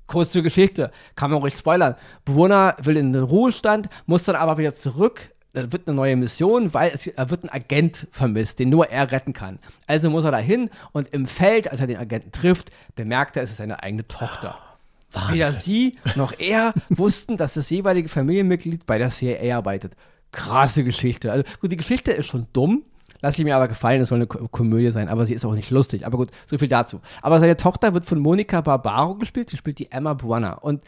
Kurz 0.07 0.31
zur 0.31 0.43
Geschichte, 0.43 0.91
kann 1.15 1.31
man 1.31 1.41
ruhig 1.41 1.57
spoilern. 1.57 1.95
Brunner 2.25 2.77
will 2.81 2.97
in 2.97 3.11
den 3.11 3.23
Ruhestand, 3.23 3.89
muss 4.05 4.23
dann 4.23 4.35
aber 4.35 4.57
wieder 4.57 4.73
zurück 4.73 5.31
da 5.53 5.71
wird 5.71 5.87
eine 5.87 5.95
neue 5.95 6.17
Mission, 6.17 6.73
weil 6.73 6.91
es 6.93 7.07
er 7.07 7.29
wird 7.29 7.45
ein 7.45 7.49
Agent 7.49 8.07
vermisst, 8.11 8.59
den 8.59 8.67
nur 8.67 8.89
er 8.89 9.13
retten 9.13 9.31
kann. 9.31 9.57
Also 9.87 10.09
muss 10.09 10.25
er 10.25 10.31
dahin 10.31 10.69
und 10.91 11.07
im 11.13 11.27
Feld, 11.27 11.71
als 11.71 11.79
er 11.79 11.87
den 11.87 11.95
Agenten 11.95 12.33
trifft, 12.33 12.71
bemerkt 12.97 13.37
er, 13.37 13.43
es 13.43 13.51
ist 13.51 13.57
seine 13.57 13.81
eigene 13.81 14.05
Tochter. 14.05 14.57
Wahnsinn. 15.15 15.33
Weder 15.33 15.51
sie 15.51 15.97
noch 16.15 16.33
er 16.37 16.73
wussten, 16.89 17.37
dass 17.37 17.55
das 17.55 17.69
jeweilige 17.69 18.09
Familienmitglied 18.09 18.85
bei 18.85 18.97
der 18.97 19.09
CIA 19.09 19.57
arbeitet. 19.57 19.95
Krasse 20.31 20.83
Geschichte. 20.83 21.31
Also 21.31 21.43
gut, 21.61 21.71
die 21.71 21.77
Geschichte 21.77 22.11
ist 22.11 22.27
schon 22.27 22.47
dumm. 22.53 22.83
Lass 23.21 23.39
ich 23.39 23.45
mir 23.45 23.55
aber 23.55 23.67
gefallen, 23.67 24.01
es 24.01 24.09
soll 24.09 24.17
eine 24.17 24.27
Ko 24.27 24.47
Komödie 24.49 24.91
sein, 24.91 25.07
aber 25.07 25.25
sie 25.25 25.33
ist 25.33 25.45
auch 25.45 25.55
nicht 25.55 25.71
lustig. 25.71 26.05
Aber 26.05 26.17
gut, 26.17 26.31
so 26.47 26.57
viel 26.57 26.67
dazu. 26.67 26.99
Aber 27.21 27.39
seine 27.39 27.57
Tochter 27.57 27.93
wird 27.93 28.05
von 28.05 28.19
Monika 28.19 28.61
Barbaro 28.61 29.15
gespielt. 29.15 29.49
Sie 29.49 29.57
spielt 29.57 29.79
die 29.79 29.91
Emma 29.91 30.13
Brunner. 30.13 30.63
Und 30.63 30.83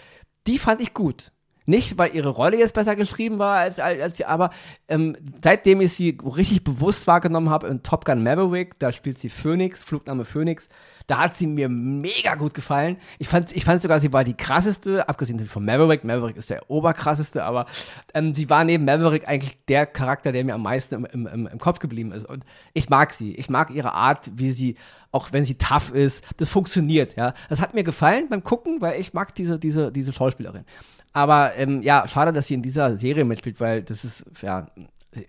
die 0.46 0.60
fand 0.60 0.82
ich 0.82 0.94
gut. 0.94 1.32
Nicht, 1.70 1.98
weil 1.98 2.16
ihre 2.16 2.30
Rolle 2.30 2.58
jetzt 2.58 2.74
besser 2.74 2.96
geschrieben 2.96 3.40
war 3.40 3.58
als, 3.58 3.80
als, 3.80 4.02
als 4.02 4.18
sie, 4.18 4.24
aber 4.24 4.52
ähm, 4.88 5.18
seitdem 5.44 5.82
ich 5.82 5.92
sie 5.92 6.18
richtig 6.24 6.63
bewusst 6.63 7.08
wahrgenommen 7.08 7.50
habe 7.50 7.68
in 7.68 7.84
Top 7.84 8.06
Gun 8.06 8.24
Maverick, 8.24 8.80
da 8.80 8.94
spielt 8.94 9.18
sie 9.18 9.28
Phoenix, 9.28 9.84
Flugname 9.84 10.24
Phoenix, 10.24 10.70
da 11.08 11.20
hat 11.20 11.38
sie 11.38 11.48
mir 11.48 11.70
mega 11.70 12.36
gut 12.36 12.54
gefallen. 12.54 12.98
Ich 13.17 13.30
fand, 13.30 13.56
ich 13.56 13.63
fand 13.63 13.82
sogar, 13.82 14.00
sie 14.00 14.12
war 14.12 14.26
die 14.26 14.36
krasseste, 14.36 15.08
abgesehen 15.08 15.43
von 15.48 15.63
Maverick. 15.63 16.04
Maverick 16.04 16.36
ist 16.36 16.50
der 16.50 16.70
oberkrasseste, 16.70 17.43
aber 17.43 17.65
ähm, 18.13 18.34
sie 18.34 18.50
war 18.50 18.65
neben 18.65 18.84
Maverick 18.84 19.28
eigentlich 19.28 19.58
der 19.67 19.86
Charakter, 19.86 20.34
der 20.34 20.43
mir 20.43 20.54
am 20.54 20.63
meisten 20.63 21.06
im, 21.06 21.28
im, 21.28 21.48
im, 21.48 21.60
Kopf 21.60 21.80
geblieben 21.80 22.12
ist. 22.12 22.26
Und 22.26 22.43
ich 22.74 22.89
mag 22.89 23.13
sie. 23.13 23.34
Ich 23.36 23.50
mag 23.50 23.70
ihre 23.72 23.93
Art, 23.93 24.30
wie 24.34 24.52
sie 24.52 24.76
auch 25.12 25.32
wenn 25.32 25.46
sie 25.46 25.56
tough 25.56 25.91
ist, 25.91 26.24
das 26.36 26.50
funktioniert, 26.50 27.15
ja. 27.15 27.34
Das 27.48 27.62
hat 27.62 27.74
mir 27.74 27.86
gefallen 27.86 28.28
beim 28.30 28.43
Gucken, 28.43 28.82
weil 28.82 29.00
ich 29.00 29.13
mag 29.13 29.34
diese, 29.34 29.58
diese, 29.58 29.91
diese 29.91 30.12
Schauspielerin. 30.12 30.65
Aber 31.13 31.56
ähm, 31.56 31.82
ja, 31.82 32.06
schade, 32.08 32.34
dass 32.34 32.48
sie 32.48 32.54
in 32.54 32.62
dieser 32.62 32.98
Serie 32.98 33.24
mitspielt, 33.24 33.60
weil 33.62 33.82
das 33.84 34.04
ist, 34.04 34.26
ja, 34.41 34.67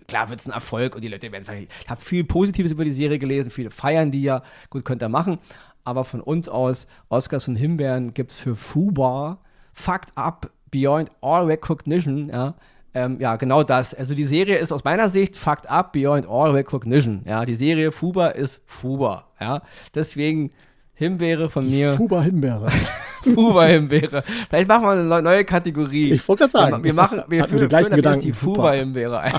klar 0.06 0.28
wird 0.28 0.40
es 0.40 0.46
ein 0.46 0.52
Erfolg 0.52 0.94
und 0.94 1.02
die 1.02 1.08
Leute 1.08 1.30
werden, 1.32 1.68
ich 1.80 1.88
habe 1.88 2.00
viel 2.00 2.24
Positives 2.24 2.72
über 2.72 2.84
die 2.84 2.92
Serie 2.92 3.18
gelesen, 3.18 3.50
viele 3.50 3.70
feiern 3.70 4.10
die 4.10 4.22
ja, 4.22 4.42
gut, 4.70 4.84
könnt 4.84 5.02
ihr 5.02 5.08
machen. 5.08 5.38
Aber 5.88 6.04
von 6.04 6.20
uns 6.20 6.50
aus, 6.50 6.86
Oscars 7.08 7.48
und 7.48 7.56
Himbeeren 7.56 8.12
gibt 8.12 8.28
es 8.28 8.36
für 8.36 8.56
Fubar, 8.56 9.38
Fucked 9.72 10.10
Up, 10.16 10.50
Beyond 10.70 11.10
All 11.22 11.46
Recognition, 11.46 12.28
ja, 12.28 12.56
ähm, 12.92 13.16
ja, 13.18 13.36
genau 13.36 13.62
das. 13.62 13.94
Also 13.94 14.14
die 14.14 14.26
Serie 14.26 14.58
ist 14.58 14.70
aus 14.70 14.84
meiner 14.84 15.08
Sicht 15.08 15.38
fucked 15.38 15.70
up 15.70 15.92
beyond 15.92 16.26
all 16.28 16.50
recognition. 16.50 17.22
Ja, 17.26 17.44
die 17.44 17.54
Serie 17.54 17.90
Fuba 17.90 18.28
ist 18.28 18.60
Fuba. 18.66 19.28
Ja, 19.40 19.62
deswegen 19.94 20.50
Himbeere 20.92 21.48
von 21.48 21.70
mir. 21.70 21.94
Fuba 21.94 22.20
Himbeere. 22.22 22.70
Fuba 23.22 23.64
Himbeere. 23.64 24.24
Vielleicht 24.48 24.68
machen 24.68 24.84
wir 24.84 24.90
eine 24.92 25.22
neue 25.22 25.44
Kategorie. 25.44 26.12
Ich 26.12 26.28
wollte 26.28 26.48
gerade 26.48 26.52
sagen. 26.52 26.84
Wir, 26.84 26.92
machen, 26.92 27.22
wir 27.28 27.44
führen, 27.44 27.68
Gedanken. 27.68 28.20
die 28.20 28.32
Fuba 28.32 28.72
Himbeere 28.72 29.20
ein. 29.20 29.38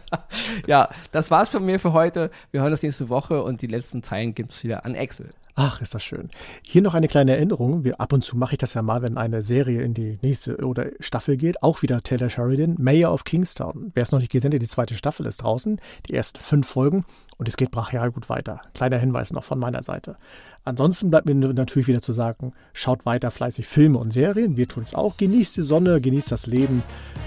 ja, 0.66 0.88
das 1.12 1.30
war's 1.30 1.50
von 1.50 1.64
mir 1.64 1.78
für 1.78 1.92
heute. 1.92 2.30
Wir 2.50 2.60
hören 2.60 2.72
uns 2.72 2.82
nächste 2.82 3.08
Woche 3.08 3.42
und 3.42 3.62
die 3.62 3.68
letzten 3.68 4.02
Zeilen 4.02 4.34
gibt's 4.34 4.62
wieder 4.64 4.84
an 4.84 4.94
Excel. 4.94 5.30
Ach, 5.54 5.82
ist 5.82 5.94
das 5.94 6.02
schön. 6.02 6.30
Hier 6.62 6.80
noch 6.80 6.94
eine 6.94 7.08
kleine 7.08 7.32
Erinnerung. 7.32 7.84
Wir, 7.84 8.00
ab 8.00 8.14
und 8.14 8.24
zu 8.24 8.38
mache 8.38 8.54
ich 8.54 8.58
das 8.58 8.72
ja 8.72 8.80
mal, 8.80 9.02
wenn 9.02 9.18
eine 9.18 9.42
Serie 9.42 9.82
in 9.82 9.92
die 9.92 10.18
nächste 10.22 10.56
oder 10.56 10.86
Staffel 11.00 11.36
geht. 11.36 11.62
Auch 11.62 11.82
wieder 11.82 12.02
Taylor 12.02 12.30
Sheridan, 12.30 12.76
Mayor 12.78 13.12
of 13.12 13.24
Kingstown. 13.24 13.92
Wer 13.94 14.02
es 14.02 14.12
noch 14.12 14.20
nicht 14.20 14.32
gesehen 14.32 14.54
hat, 14.54 14.62
die 14.62 14.66
zweite 14.66 14.94
Staffel 14.94 15.26
ist 15.26 15.42
draußen. 15.42 15.78
Die 16.08 16.14
ersten 16.14 16.38
fünf 16.38 16.66
Folgen 16.66 17.04
und 17.36 17.48
es 17.48 17.58
geht 17.58 17.70
brachial 17.70 18.10
gut 18.12 18.30
weiter. 18.30 18.62
Kleiner 18.72 18.96
Hinweis 18.96 19.32
noch 19.32 19.44
von 19.44 19.58
meiner 19.58 19.82
Seite. 19.82 20.16
Ansonsten 20.64 21.10
bleibt 21.10 21.26
mir 21.26 21.34
natürlich 21.34 21.88
wieder 21.88 22.00
zu 22.00 22.12
sagen, 22.12 22.52
schaut 22.72 23.04
weiter 23.04 23.30
fleißig 23.30 23.66
Filme 23.66 23.98
und 23.98 24.12
Serien. 24.12 24.56
Wir 24.56 24.68
tun 24.68 24.84
es 24.84 24.94
auch. 24.94 25.18
Genießt 25.18 25.56
die 25.58 25.62
Sonne, 25.62 26.00
genießt 26.00 26.32
das 26.32 26.46
Leben. 26.46 26.82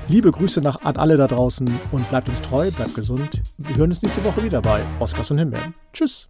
Liebe 0.07 0.31
Grüße 0.31 0.61
nach, 0.61 0.83
an 0.83 0.95
alle 0.95 1.17
da 1.17 1.27
draußen 1.27 1.69
und 1.91 2.09
bleibt 2.09 2.29
uns 2.29 2.41
treu, 2.41 2.71
bleibt 2.71 2.95
gesund. 2.95 3.29
Wir 3.57 3.75
hören 3.75 3.91
uns 3.91 4.01
nächste 4.01 4.23
Woche 4.23 4.41
wieder 4.41 4.61
bei 4.61 4.81
Oscars 4.99 5.29
und 5.29 5.37
Himbeeren. 5.37 5.75
Tschüss. 5.93 6.27